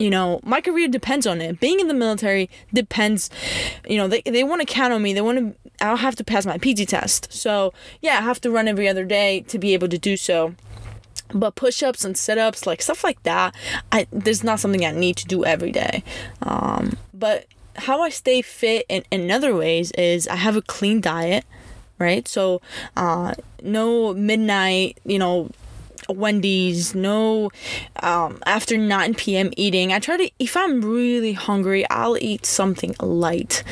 you 0.00 0.08
know, 0.08 0.40
my 0.42 0.62
career 0.62 0.88
depends 0.88 1.26
on 1.26 1.42
it. 1.42 1.60
Being 1.60 1.78
in 1.78 1.86
the 1.86 1.94
military 1.94 2.48
depends, 2.72 3.28
you 3.86 3.98
know, 3.98 4.08
they, 4.08 4.22
they 4.22 4.42
want 4.42 4.62
to 4.62 4.66
count 4.66 4.94
on 4.94 5.02
me. 5.02 5.12
They 5.12 5.20
want 5.20 5.38
to, 5.38 5.86
I'll 5.86 5.96
have 5.96 6.16
to 6.16 6.24
pass 6.24 6.46
my 6.46 6.56
PT 6.56 6.88
test. 6.88 7.30
So, 7.30 7.74
yeah, 8.00 8.16
I 8.16 8.22
have 8.22 8.40
to 8.40 8.50
run 8.50 8.66
every 8.66 8.88
other 8.88 9.04
day 9.04 9.40
to 9.42 9.58
be 9.58 9.74
able 9.74 9.88
to 9.88 9.98
do 9.98 10.16
so. 10.16 10.54
But 11.34 11.54
push 11.54 11.82
ups 11.82 12.02
and 12.02 12.16
sit 12.16 12.38
ups, 12.38 12.66
like 12.66 12.80
stuff 12.80 13.04
like 13.04 13.22
that, 13.24 13.54
I 13.92 14.08
there's 14.10 14.42
not 14.42 14.58
something 14.58 14.84
I 14.84 14.90
need 14.90 15.16
to 15.18 15.26
do 15.26 15.44
every 15.44 15.70
day. 15.70 16.02
Um, 16.42 16.96
but 17.14 17.46
how 17.76 18.00
I 18.02 18.08
stay 18.08 18.42
fit 18.42 18.84
in, 18.88 19.04
in 19.12 19.30
other 19.30 19.54
ways 19.54 19.92
is 19.92 20.26
I 20.26 20.36
have 20.36 20.56
a 20.56 20.62
clean 20.62 21.00
diet, 21.00 21.44
right? 21.98 22.26
So, 22.26 22.62
uh, 22.96 23.34
no 23.62 24.12
midnight, 24.14 24.98
you 25.04 25.20
know, 25.20 25.50
Wendy's, 26.08 26.94
no 26.94 27.50
um, 28.02 28.42
after 28.46 28.76
9 28.76 29.14
p.m. 29.14 29.50
eating. 29.56 29.92
I 29.92 29.98
try 29.98 30.16
to, 30.16 30.30
if 30.38 30.56
I'm 30.56 30.80
really 30.82 31.32
hungry, 31.32 31.88
I'll 31.90 32.16
eat 32.18 32.46
something 32.46 32.94
light, 33.00 33.62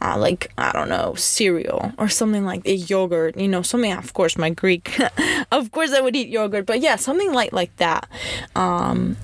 uh, 0.00 0.18
like, 0.18 0.52
I 0.58 0.72
don't 0.72 0.88
know, 0.88 1.14
cereal 1.14 1.92
or 1.98 2.08
something 2.08 2.44
like 2.44 2.66
a 2.66 2.74
yogurt, 2.74 3.36
you 3.36 3.48
know, 3.48 3.62
something, 3.62 3.92
of 3.92 4.12
course, 4.12 4.36
my 4.36 4.50
Greek. 4.50 4.98
of 5.52 5.70
course, 5.72 5.92
I 5.92 6.00
would 6.00 6.16
eat 6.16 6.28
yogurt, 6.28 6.66
but 6.66 6.80
yeah, 6.80 6.96
something 6.96 7.32
light 7.32 7.52
like 7.52 7.74
that. 7.76 8.08
Um, 8.54 9.16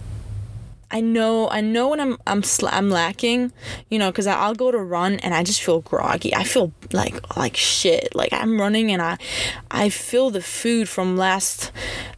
I 0.92 1.00
know 1.00 1.48
I 1.50 1.60
know 1.60 1.88
when 1.88 2.00
I'm 2.00 2.18
I'm 2.26 2.42
sl- 2.42 2.68
I'm 2.68 2.90
lacking, 2.90 3.52
you 3.90 3.98
know, 3.98 4.10
because 4.10 4.26
I'll 4.26 4.54
go 4.54 4.70
to 4.70 4.78
run 4.78 5.20
and 5.20 5.34
I 5.34 5.44
just 5.44 5.62
feel 5.62 5.80
groggy. 5.80 6.34
I 6.34 6.44
feel 6.44 6.72
like 6.92 7.36
like 7.36 7.56
shit. 7.56 8.14
Like 8.14 8.32
I'm 8.32 8.60
running 8.60 8.90
and 8.90 9.00
I 9.00 9.18
I 9.70 9.88
feel 9.88 10.30
the 10.30 10.42
food 10.42 10.88
from 10.88 11.16
last 11.16 11.70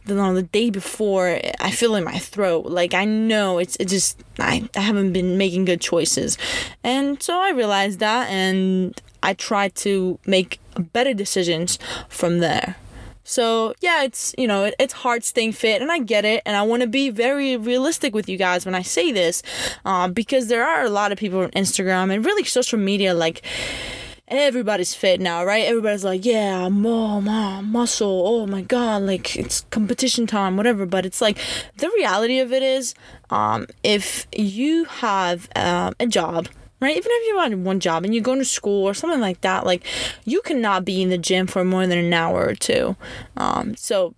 the 0.05 0.15
the 0.15 0.43
day 0.43 0.69
before. 0.69 1.39
I 1.59 1.71
feel 1.71 1.95
in 1.95 2.03
my 2.03 2.17
throat. 2.17 2.65
Like 2.65 2.93
I 2.93 3.05
know 3.05 3.59
it's 3.59 3.75
it 3.77 3.89
just 3.89 4.23
I 4.39 4.67
I 4.75 4.81
haven't 4.81 5.13
been 5.13 5.37
making 5.37 5.65
good 5.65 5.81
choices, 5.81 6.37
and 6.83 7.21
so 7.21 7.37
I 7.37 7.51
realized 7.51 7.99
that 7.99 8.29
and 8.29 8.99
I 9.21 9.33
try 9.33 9.69
to 9.69 10.19
make 10.25 10.59
better 10.91 11.13
decisions 11.13 11.77
from 12.09 12.39
there. 12.39 12.75
So 13.23 13.73
yeah, 13.81 14.03
it's 14.03 14.33
you 14.37 14.47
know 14.47 14.65
it, 14.65 14.75
it's 14.79 14.93
hard 14.93 15.23
staying 15.23 15.53
fit, 15.53 15.81
and 15.81 15.91
I 15.91 15.99
get 15.99 16.25
it, 16.25 16.41
and 16.45 16.55
I 16.55 16.63
want 16.63 16.81
to 16.81 16.87
be 16.87 17.09
very 17.09 17.57
realistic 17.57 18.13
with 18.13 18.27
you 18.27 18.37
guys 18.37 18.65
when 18.65 18.75
I 18.75 18.81
say 18.81 19.11
this, 19.11 19.43
uh, 19.85 20.07
because 20.07 20.47
there 20.47 20.63
are 20.63 20.83
a 20.83 20.89
lot 20.89 21.11
of 21.11 21.17
people 21.17 21.39
on 21.39 21.51
Instagram 21.51 22.13
and 22.13 22.25
really 22.25 22.43
social 22.43 22.79
media 22.79 23.13
like 23.13 23.43
everybody's 24.27 24.95
fit 24.95 25.19
now, 25.21 25.45
right? 25.45 25.65
Everybody's 25.65 26.03
like, 26.03 26.25
yeah, 26.25 26.69
more, 26.69 27.21
more 27.21 27.61
muscle. 27.61 28.23
Oh 28.25 28.47
my 28.47 28.61
god, 28.61 29.03
like 29.03 29.35
it's 29.35 29.61
competition 29.69 30.27
time, 30.27 30.57
whatever. 30.57 30.85
But 30.85 31.05
it's 31.05 31.21
like 31.21 31.37
the 31.77 31.89
reality 31.95 32.39
of 32.39 32.51
it 32.51 32.63
is, 32.63 32.95
um, 33.29 33.67
if 33.83 34.27
you 34.35 34.85
have 34.85 35.49
um, 35.55 35.93
a 35.99 36.07
job 36.07 36.47
right? 36.83 36.95
Even 36.95 37.11
if 37.11 37.27
you 37.27 37.39
have 37.39 37.59
one 37.59 37.79
job 37.79 38.03
and 38.03 38.13
you 38.13 38.21
go 38.21 38.35
to 38.35 38.45
school 38.45 38.85
or 38.85 38.93
something 38.93 39.21
like 39.21 39.41
that, 39.41 39.65
like 39.65 39.85
you 40.25 40.41
cannot 40.41 40.85
be 40.85 41.01
in 41.01 41.09
the 41.09 41.17
gym 41.17 41.47
for 41.47 41.63
more 41.63 41.87
than 41.87 41.97
an 41.97 42.13
hour 42.13 42.45
or 42.45 42.55
two. 42.55 42.95
Um, 43.37 43.75
so 43.75 44.13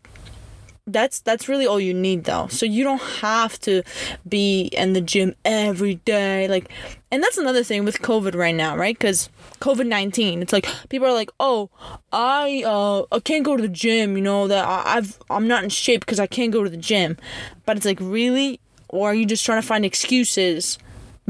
that's 0.88 1.20
that's 1.22 1.50
really 1.50 1.66
all 1.66 1.80
you 1.80 1.96
need 1.96 2.26
though 2.26 2.46
so 2.48 2.64
you 2.64 2.84
don't 2.84 3.02
have 3.02 3.60
to 3.60 3.82
be 4.30 4.70
in 4.72 4.94
the 4.94 5.02
gym 5.02 5.34
every 5.44 5.96
day 5.96 6.48
like 6.48 6.70
and 7.12 7.24
that's 7.24 7.40
another 7.40 7.64
thing 7.64 7.84
with 7.84 8.04
covid 8.04 8.36
right 8.36 8.54
now 8.54 8.78
right 8.78 8.96
because 8.96 9.28
covid-19 9.60 10.44
it's 10.44 10.54
like 10.54 10.68
people 10.90 11.08
are 11.08 11.14
like 11.14 11.32
oh 11.40 11.72
i 12.12 12.62
uh 12.68 13.04
i 13.12 13.20
can't 13.20 13.44
go 13.44 13.58
to 13.58 13.64
the 13.64 13.68
gym 13.68 14.16
you 14.16 14.22
know 14.22 14.48
that 14.48 14.64
I, 14.64 14.98
i've 14.98 15.18
i'm 15.32 15.48
not 15.48 15.64
in 15.64 15.72
shape 15.72 16.02
because 16.02 16.20
i 16.20 16.28
can't 16.28 16.54
go 16.54 16.64
to 16.64 16.70
the 16.70 16.78
gym 16.78 17.18
but 17.66 17.78
it's 17.78 17.86
like 17.86 18.00
really 18.00 18.60
or 18.90 19.10
are 19.10 19.16
you 19.16 19.26
just 19.26 19.44
trying 19.44 19.60
to 19.60 19.68
find 19.68 19.86
excuses 19.86 20.78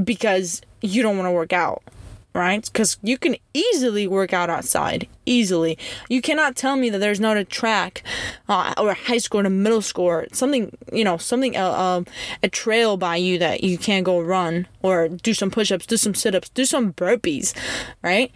because 0.04 0.62
you 0.86 1.02
don't 1.02 1.18
want 1.18 1.28
to 1.28 1.32
work 1.32 1.54
out, 1.54 1.84
right? 2.34 2.64
Because 2.66 2.98
you 3.02 3.18
can 3.18 3.36
easily 3.54 4.08
work 4.08 4.34
out 4.34 4.50
outside, 4.50 5.08
easily. 5.26 5.78
You 6.10 6.22
cannot 6.22 6.56
tell 6.56 6.76
me 6.76 6.90
that 6.90 7.00
there's 7.00 7.20
not 7.20 7.38
a 7.38 7.44
track 7.44 8.04
uh, 8.48 8.74
or 8.78 8.90
a 8.90 8.94
high 8.94 9.18
school 9.18 9.42
or 9.42 9.46
a 9.46 9.50
middle 9.50 9.82
school 9.82 10.06
or 10.06 10.28
something, 10.32 10.76
you 10.92 11.04
know, 11.04 11.18
something, 11.18 11.56
uh, 11.56 11.70
uh, 11.70 12.04
a 12.44 12.50
trail 12.50 12.98
by 12.98 13.16
you 13.16 13.38
that 13.40 13.64
you 13.64 13.78
can't 13.78 14.06
go 14.06 14.20
run 14.20 14.68
or 14.82 15.08
do 15.08 15.34
some 15.34 15.52
push 15.52 15.72
ups, 15.72 15.86
do 15.86 15.98
some 15.98 16.14
sit 16.14 16.36
ups, 16.36 16.50
do 16.50 16.66
some 16.66 16.94
burpees, 16.94 17.54
right? 18.02 18.32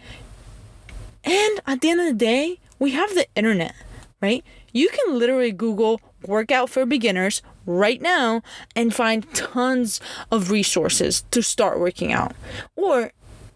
And 1.24 1.60
at 1.66 1.80
the 1.80 1.90
end 1.90 2.00
of 2.00 2.06
the 2.06 2.14
day, 2.14 2.58
we 2.78 2.92
have 2.92 3.14
the 3.14 3.26
internet, 3.34 3.74
right? 4.22 4.42
You 4.72 4.88
can 4.88 5.18
literally 5.18 5.52
Google 5.52 6.00
workout 6.26 6.70
for 6.70 6.86
beginners 6.86 7.42
right 7.66 8.00
now 8.00 8.42
and 8.74 8.94
find 8.94 9.32
tons 9.34 10.00
of 10.30 10.50
resources 10.50 11.22
to 11.30 11.42
start 11.42 11.78
working 11.78 12.12
out. 12.12 12.34
Or 12.76 13.12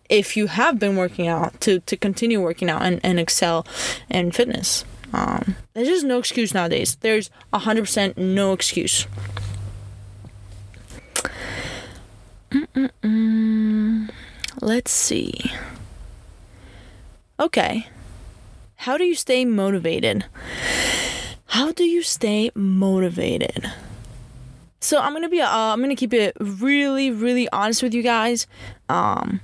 if 0.08 0.36
you 0.36 0.46
have 0.48 0.78
been 0.78 0.96
working 0.96 1.26
out 1.28 1.60
to, 1.62 1.80
to 1.80 1.96
continue 1.96 2.40
working 2.40 2.68
out 2.70 2.82
and, 2.82 3.00
and 3.02 3.18
excel 3.18 3.66
in 4.10 4.30
fitness. 4.32 4.84
Um, 5.12 5.56
there's 5.74 5.88
just 5.88 6.04
no 6.04 6.18
excuse 6.18 6.52
nowadays. 6.52 6.96
There's 7.00 7.30
100% 7.52 8.16
no 8.16 8.52
excuse. 8.52 9.06
Mm-mm-mm. 12.50 14.10
Let's 14.60 14.90
see. 14.90 15.52
Okay. 17.38 17.88
How 18.76 18.98
do 18.98 19.04
you 19.04 19.14
stay 19.14 19.44
motivated? 19.44 20.26
How 21.46 21.72
do 21.72 21.84
you 21.84 22.02
stay 22.02 22.50
motivated? 22.54 23.72
So 24.84 24.98
I'm 24.98 25.14
gonna 25.14 25.30
be 25.30 25.40
uh, 25.40 25.48
I'm 25.48 25.80
gonna 25.80 25.96
keep 25.96 26.12
it 26.12 26.36
really 26.38 27.10
really 27.10 27.48
honest 27.48 27.82
with 27.82 27.94
you 27.94 28.02
guys. 28.02 28.46
Um, 28.90 29.40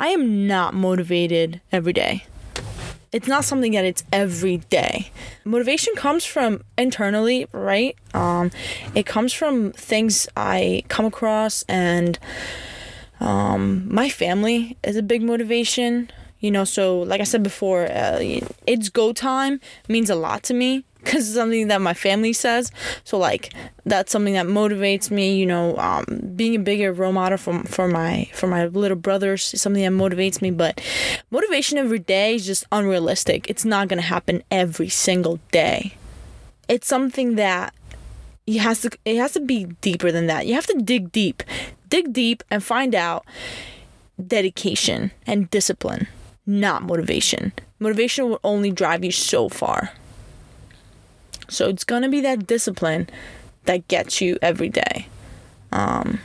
I 0.00 0.08
am 0.08 0.48
not 0.48 0.74
motivated 0.74 1.60
every 1.70 1.92
day. 1.92 2.24
It's 3.12 3.28
not 3.28 3.44
something 3.44 3.70
that 3.70 3.84
it's 3.84 4.02
every 4.12 4.56
day. 4.56 5.12
Motivation 5.44 5.94
comes 5.94 6.24
from 6.24 6.64
internally, 6.76 7.46
right? 7.52 7.96
Um, 8.14 8.50
it 8.92 9.06
comes 9.06 9.32
from 9.32 9.70
things 9.70 10.26
I 10.36 10.82
come 10.88 11.04
across, 11.04 11.62
and 11.68 12.18
um, 13.20 13.86
my 13.94 14.08
family 14.08 14.76
is 14.82 14.96
a 14.96 15.02
big 15.04 15.22
motivation. 15.22 16.10
You 16.40 16.50
know, 16.50 16.64
so 16.64 16.98
like 17.02 17.20
I 17.20 17.24
said 17.24 17.44
before, 17.44 17.86
uh, 17.86 18.18
it's 18.66 18.88
go 18.88 19.12
time 19.12 19.60
means 19.86 20.10
a 20.10 20.16
lot 20.16 20.42
to 20.44 20.54
me 20.54 20.84
because 21.02 21.26
it's 21.26 21.34
something 21.34 21.68
that 21.68 21.80
my 21.80 21.94
family 21.94 22.32
says. 22.32 22.70
So 23.04 23.18
like 23.18 23.52
that's 23.84 24.12
something 24.12 24.34
that 24.34 24.46
motivates 24.46 25.10
me. 25.10 25.36
You 25.36 25.46
know, 25.46 25.76
um, 25.78 26.04
being 26.36 26.54
a 26.54 26.58
bigger 26.58 26.92
role 26.92 27.12
model 27.12 27.38
for 27.38 27.62
for 27.64 27.88
my 27.88 28.28
for 28.32 28.46
my 28.46 28.66
little 28.66 28.96
brothers 28.96 29.52
is 29.54 29.62
something 29.62 29.82
that 29.82 29.92
motivates 29.92 30.40
me. 30.42 30.50
But 30.50 30.80
motivation 31.30 31.78
every 31.78 31.98
day 31.98 32.34
is 32.34 32.46
just 32.46 32.64
unrealistic. 32.72 33.48
It's 33.48 33.64
not 33.64 33.88
gonna 33.88 34.02
happen 34.02 34.42
every 34.50 34.88
single 34.88 35.40
day. 35.50 35.94
It's 36.68 36.86
something 36.86 37.36
that 37.36 37.74
you 38.46 38.60
has 38.60 38.82
to 38.82 38.90
it 39.04 39.16
has 39.16 39.32
to 39.32 39.40
be 39.40 39.64
deeper 39.80 40.12
than 40.12 40.26
that. 40.26 40.46
You 40.46 40.54
have 40.54 40.66
to 40.66 40.78
dig 40.78 41.12
deep, 41.12 41.42
dig 41.88 42.12
deep, 42.12 42.42
and 42.50 42.62
find 42.62 42.94
out 42.94 43.24
dedication 44.26 45.12
and 45.26 45.50
discipline, 45.50 46.08
not 46.46 46.82
motivation. 46.82 47.52
Motivation 47.78 48.28
will 48.28 48.40
only 48.44 48.70
drive 48.70 49.04
you 49.04 49.10
so 49.10 49.48
far. 49.48 49.92
So 51.50 51.68
it's 51.68 51.84
gonna 51.84 52.08
be 52.08 52.20
that 52.22 52.46
discipline 52.46 53.08
that 53.64 53.88
gets 53.88 54.20
you 54.20 54.38
every 54.40 54.68
day. 54.68 55.06
Um, 55.72 56.20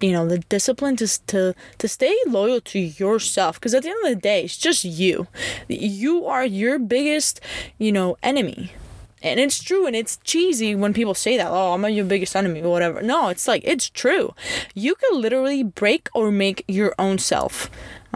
you 0.00 0.12
know, 0.12 0.26
the 0.26 0.38
discipline 0.38 0.96
to 0.96 1.26
to 1.26 1.54
to 1.78 1.88
stay 1.88 2.16
loyal 2.26 2.60
to 2.60 2.78
yourself 2.78 3.58
because 3.58 3.74
at 3.74 3.82
the 3.82 3.90
end 3.90 4.04
of 4.04 4.10
the 4.10 4.20
day, 4.20 4.44
it's 4.44 4.56
just 4.56 4.84
you. 4.84 5.26
You 5.68 6.26
are 6.26 6.44
your 6.44 6.78
biggest, 6.78 7.40
you 7.78 7.90
know, 7.92 8.16
enemy. 8.22 8.72
And 9.20 9.40
it's 9.40 9.60
true 9.60 9.86
and 9.86 9.96
it's 9.96 10.18
cheesy 10.22 10.76
when 10.76 10.94
people 10.94 11.14
say 11.14 11.36
that, 11.36 11.50
oh, 11.50 11.72
I'm 11.72 11.84
your 11.88 12.04
biggest 12.04 12.36
enemy 12.36 12.62
or 12.62 12.70
whatever. 12.70 13.02
No, 13.02 13.28
it's 13.28 13.48
like 13.48 13.62
it's 13.64 13.90
true. 13.90 14.34
You 14.74 14.94
can 14.94 15.20
literally 15.20 15.64
break 15.64 16.08
or 16.14 16.30
make 16.30 16.64
your 16.68 16.94
own 16.98 17.18
self. 17.18 17.68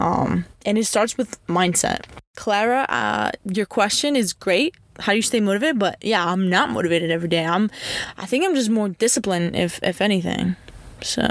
Um, 0.03 0.45
and 0.65 0.77
it 0.77 0.85
starts 0.85 1.17
with 1.17 1.45
mindset. 1.47 2.03
Clara, 2.35 2.85
uh, 2.89 3.31
your 3.45 3.65
question 3.65 4.17
is 4.17 4.33
great. 4.33 4.75
How 4.99 5.13
do 5.13 5.15
you 5.15 5.21
stay 5.21 5.39
motivated? 5.39 5.79
But 5.79 5.97
yeah 6.03 6.23
i'm 6.23 6.49
not 6.49 6.69
motivated 6.69 7.09
every 7.09 7.29
day. 7.29 7.45
I'm 7.45 7.71
i 8.17 8.25
think 8.27 8.45
i'm 8.45 8.53
just 8.53 8.69
more 8.69 8.89
disciplined 8.89 9.55
if 9.55 9.79
if 9.81 10.01
anything. 10.01 10.55
So 11.01 11.27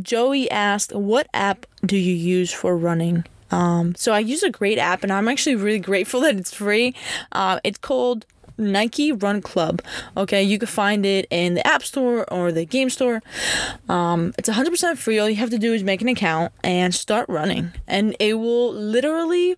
joey 0.00 0.50
asked 0.50 0.94
what 0.94 1.28
app 1.34 1.66
do 1.84 1.96
you 1.96 2.14
use 2.14 2.52
for 2.52 2.76
running? 2.76 3.24
Um, 3.52 3.94
so 3.94 4.12
i 4.12 4.18
use 4.18 4.42
a 4.42 4.50
great 4.50 4.78
app 4.78 5.04
and 5.04 5.12
i'm 5.12 5.28
actually 5.28 5.54
really 5.54 5.78
grateful 5.78 6.20
that 6.24 6.36
it's 6.36 6.52
free. 6.52 6.94
Uh, 7.30 7.60
it's 7.62 7.78
called 7.78 8.26
Nike 8.58 9.12
Run 9.12 9.42
Club. 9.42 9.82
Okay, 10.16 10.42
you 10.42 10.58
can 10.58 10.68
find 10.68 11.04
it 11.04 11.26
in 11.30 11.54
the 11.54 11.66
App 11.66 11.82
Store 11.82 12.30
or 12.32 12.52
the 12.52 12.64
Game 12.64 12.90
Store. 12.90 13.22
Um, 13.88 14.34
it's 14.38 14.48
100% 14.48 14.98
free. 14.98 15.18
All 15.18 15.28
you 15.28 15.36
have 15.36 15.50
to 15.50 15.58
do 15.58 15.72
is 15.72 15.82
make 15.82 16.02
an 16.02 16.08
account 16.08 16.52
and 16.62 16.94
start 16.94 17.28
running, 17.28 17.72
and 17.86 18.16
it 18.18 18.34
will 18.34 18.72
literally 18.72 19.56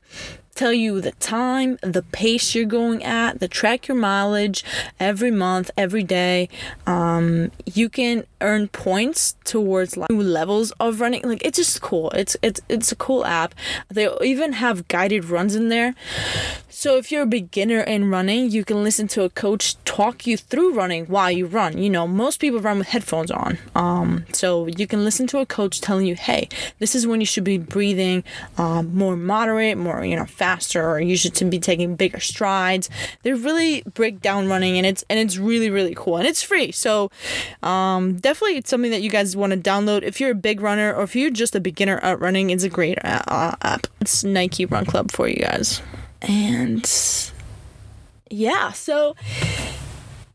tell 0.59 0.73
you 0.73 1.01
the 1.01 1.13
time, 1.13 1.79
the 1.83 2.03
pace 2.03 2.53
you're 2.55 2.67
going 2.67 3.05
at, 3.05 3.39
the 3.39 3.47
track 3.47 3.87
your 3.87 3.97
mileage 3.97 4.65
every 4.99 5.31
month, 5.31 5.71
every 5.77 6.03
day. 6.03 6.49
Um, 6.85 7.53
you 7.65 7.89
can 7.89 8.25
earn 8.41 8.69
points 8.69 9.37
towards 9.45 9.97
like 9.97 10.11
new 10.11 10.23
levels 10.23 10.71
of 10.81 11.01
running. 11.01 11.23
Like 11.23 11.45
it's 11.45 11.59
just 11.59 11.81
cool. 11.81 12.11
It's 12.11 12.37
it's 12.43 12.61
it's 12.69 12.93
a 12.93 12.97
cool 12.97 13.25
app. 13.25 13.55
They 13.89 14.09
even 14.23 14.55
have 14.55 14.89
guided 14.89 15.27
runs 15.27 15.55
in 15.55 15.69
there. 15.69 15.95
So 16.79 16.97
if 16.97 17.11
you're 17.11 17.23
a 17.23 17.27
beginner 17.27 17.81
in 17.81 18.09
running, 18.09 18.51
you 18.51 18.65
can 18.65 18.85
listen 18.85 19.09
to 19.09 19.25
a 19.25 19.31
coach 19.31 19.83
talk 19.85 20.29
you 20.29 20.37
through 20.37 20.75
running 20.75 21.07
while 21.07 21.29
you 21.29 21.47
run. 21.47 21.77
You 21.77 21.91
know, 21.91 22.07
most 22.07 22.39
people 22.39 22.61
run 22.61 22.79
with 22.79 22.87
headphones 22.87 23.33
on. 23.33 23.59
Um, 23.75 24.25
so 24.33 24.69
you 24.69 24.87
can 24.87 25.05
listen 25.05 25.27
to 25.27 25.39
a 25.39 25.47
coach 25.47 25.81
telling 25.81 26.07
you, 26.07 26.15
hey, 26.15 26.49
this 26.79 26.95
is 26.95 27.05
when 27.05 27.19
you 27.19 27.27
should 27.27 27.43
be 27.43 27.59
breathing 27.59 28.23
um, 28.59 28.95
more 28.95 29.17
moderate, 29.17 29.77
more, 29.77 30.05
you 30.05 30.15
know, 30.15 30.27
faster, 30.27 30.89
or 30.89 31.01
you 31.01 31.17
should 31.17 31.51
be 31.51 31.59
taking 31.59 31.97
bigger 31.97 32.21
strides. 32.21 32.89
They 33.25 33.33
really 33.33 33.83
break 33.95 34.21
down 34.21 34.47
running 34.47 34.77
and 34.77 34.87
it's 34.87 35.05
and 35.11 35.19
it's 35.19 35.37
really, 35.37 35.71
really 35.71 35.95
cool. 35.97 36.17
And 36.19 36.29
it's 36.29 36.45
free. 36.45 36.71
So 36.71 37.11
um, 37.65 38.19
definitely 38.29 38.61
something 38.67 38.91
that 38.91 39.01
you 39.01 39.09
guys 39.09 39.35
want 39.35 39.55
to 39.55 39.59
download. 39.59 40.03
If 40.03 40.21
you're 40.21 40.33
a 40.33 40.35
big 40.35 40.61
runner 40.61 40.93
or 40.93 41.05
if 41.05 41.17
you're 41.17 41.31
just 41.31 41.57
a 41.57 41.61
beginner 41.61 41.97
at 42.03 42.21
running, 42.21 42.51
it's 42.51 42.63
a 42.63 42.69
great 42.69 43.03
uh, 43.03 43.57
app. 43.63 43.87
It's 44.03 44.23
Nike 44.23 44.67
Run 44.67 44.85
Club 44.85 45.11
for 45.11 45.27
you 45.29 45.37
guys. 45.37 45.81
And 46.21 46.85
yeah, 48.29 48.73
so 48.73 49.17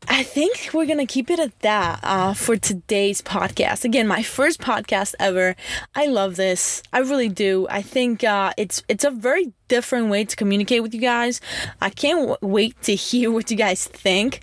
I 0.08 0.24
think 0.24 0.70
we're 0.74 0.86
gonna 0.86 1.06
keep 1.06 1.30
it 1.30 1.38
at 1.38 1.56
that 1.60 2.00
uh, 2.02 2.34
for 2.34 2.56
today's 2.56 3.22
podcast. 3.22 3.84
Again, 3.84 4.08
my 4.08 4.24
first 4.24 4.60
podcast 4.60 5.14
ever. 5.20 5.54
I 5.94 6.06
love 6.06 6.34
this. 6.34 6.82
I 6.92 6.98
really 6.98 7.28
do. 7.28 7.68
I 7.70 7.80
think 7.80 8.24
uh, 8.24 8.54
it's 8.56 8.82
it's 8.88 9.04
a 9.04 9.12
very 9.12 9.52
different 9.68 10.08
way 10.08 10.24
to 10.24 10.36
communicate 10.36 10.82
with 10.82 10.94
you 10.94 11.00
guys. 11.00 11.40
I 11.80 11.90
can't 11.90 12.28
w- 12.28 12.36
wait 12.40 12.80
to 12.82 12.94
hear 12.94 13.30
what 13.30 13.50
you 13.50 13.56
guys 13.56 13.86
think. 13.86 14.40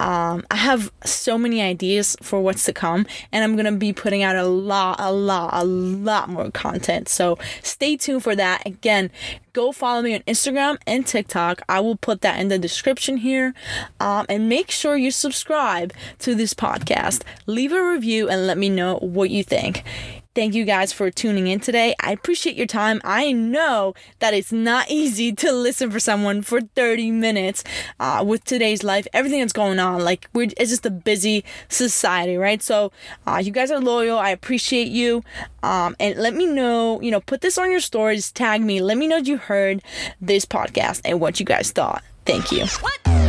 Um, 0.00 0.44
I 0.50 0.56
have 0.56 0.92
so 1.04 1.38
many 1.38 1.62
ideas 1.62 2.16
for 2.20 2.40
what's 2.40 2.64
to 2.64 2.72
come, 2.72 3.06
and 3.32 3.44
I'm 3.44 3.56
gonna 3.56 3.72
be 3.72 3.92
putting 3.92 4.22
out 4.22 4.36
a 4.36 4.44
lot, 4.44 4.96
a 4.98 5.12
lot, 5.12 5.50
a 5.54 5.64
lot 5.64 6.28
more 6.28 6.50
content. 6.50 7.08
So 7.08 7.38
stay 7.62 7.96
tuned 7.96 8.22
for 8.22 8.36
that. 8.36 8.66
Again, 8.66 9.10
go 9.52 9.72
follow 9.72 10.02
me 10.02 10.14
on 10.14 10.20
Instagram 10.20 10.78
and 10.86 11.06
TikTok. 11.06 11.62
I 11.68 11.80
will 11.80 11.96
put 11.96 12.20
that 12.22 12.38
in 12.40 12.48
the 12.48 12.58
description 12.58 13.18
here. 13.18 13.54
Um, 14.00 14.26
and 14.28 14.48
make 14.48 14.70
sure 14.70 14.96
you 14.96 15.10
subscribe 15.10 15.92
to 16.20 16.34
this 16.34 16.52
podcast. 16.54 17.22
Leave 17.46 17.72
a 17.72 17.82
review 17.82 18.28
and 18.28 18.46
let 18.46 18.58
me 18.58 18.68
know 18.68 18.96
what 18.96 19.30
you 19.30 19.42
think. 19.44 19.84
Thank 20.34 20.54
you 20.54 20.64
guys 20.64 20.92
for 20.92 21.12
tuning 21.12 21.46
in 21.46 21.60
today. 21.60 21.94
I 22.00 22.10
appreciate 22.10 22.56
your 22.56 22.66
time. 22.66 23.00
I 23.04 23.30
know 23.30 23.94
that 24.18 24.34
it's 24.34 24.50
not 24.50 24.90
easy 24.90 25.32
to 25.32 25.52
listen 25.52 25.92
for 25.92 26.00
someone 26.00 26.42
for 26.42 26.60
30 26.60 27.12
minutes 27.12 27.62
uh, 28.00 28.24
with 28.26 28.44
today's 28.44 28.82
life, 28.82 29.06
everything 29.12 29.40
that's 29.40 29.52
going 29.52 29.78
on. 29.78 30.02
Like, 30.02 30.28
we're, 30.32 30.48
it's 30.56 30.70
just 30.70 30.84
a 30.86 30.90
busy 30.90 31.44
society, 31.68 32.36
right? 32.36 32.60
So, 32.60 32.90
uh, 33.28 33.40
you 33.44 33.52
guys 33.52 33.70
are 33.70 33.78
loyal. 33.78 34.18
I 34.18 34.30
appreciate 34.30 34.88
you. 34.88 35.22
Um, 35.62 35.94
and 36.00 36.18
let 36.18 36.34
me 36.34 36.46
know, 36.46 37.00
you 37.00 37.12
know, 37.12 37.20
put 37.20 37.40
this 37.40 37.56
on 37.56 37.70
your 37.70 37.80
stories, 37.80 38.32
tag 38.32 38.60
me, 38.60 38.82
let 38.82 38.98
me 38.98 39.06
know 39.06 39.18
you 39.18 39.36
heard 39.36 39.82
this 40.20 40.44
podcast 40.44 41.00
and 41.04 41.20
what 41.20 41.38
you 41.38 41.46
guys 41.46 41.70
thought. 41.70 42.02
Thank 42.26 42.50
you. 42.50 42.66
What? 42.80 43.23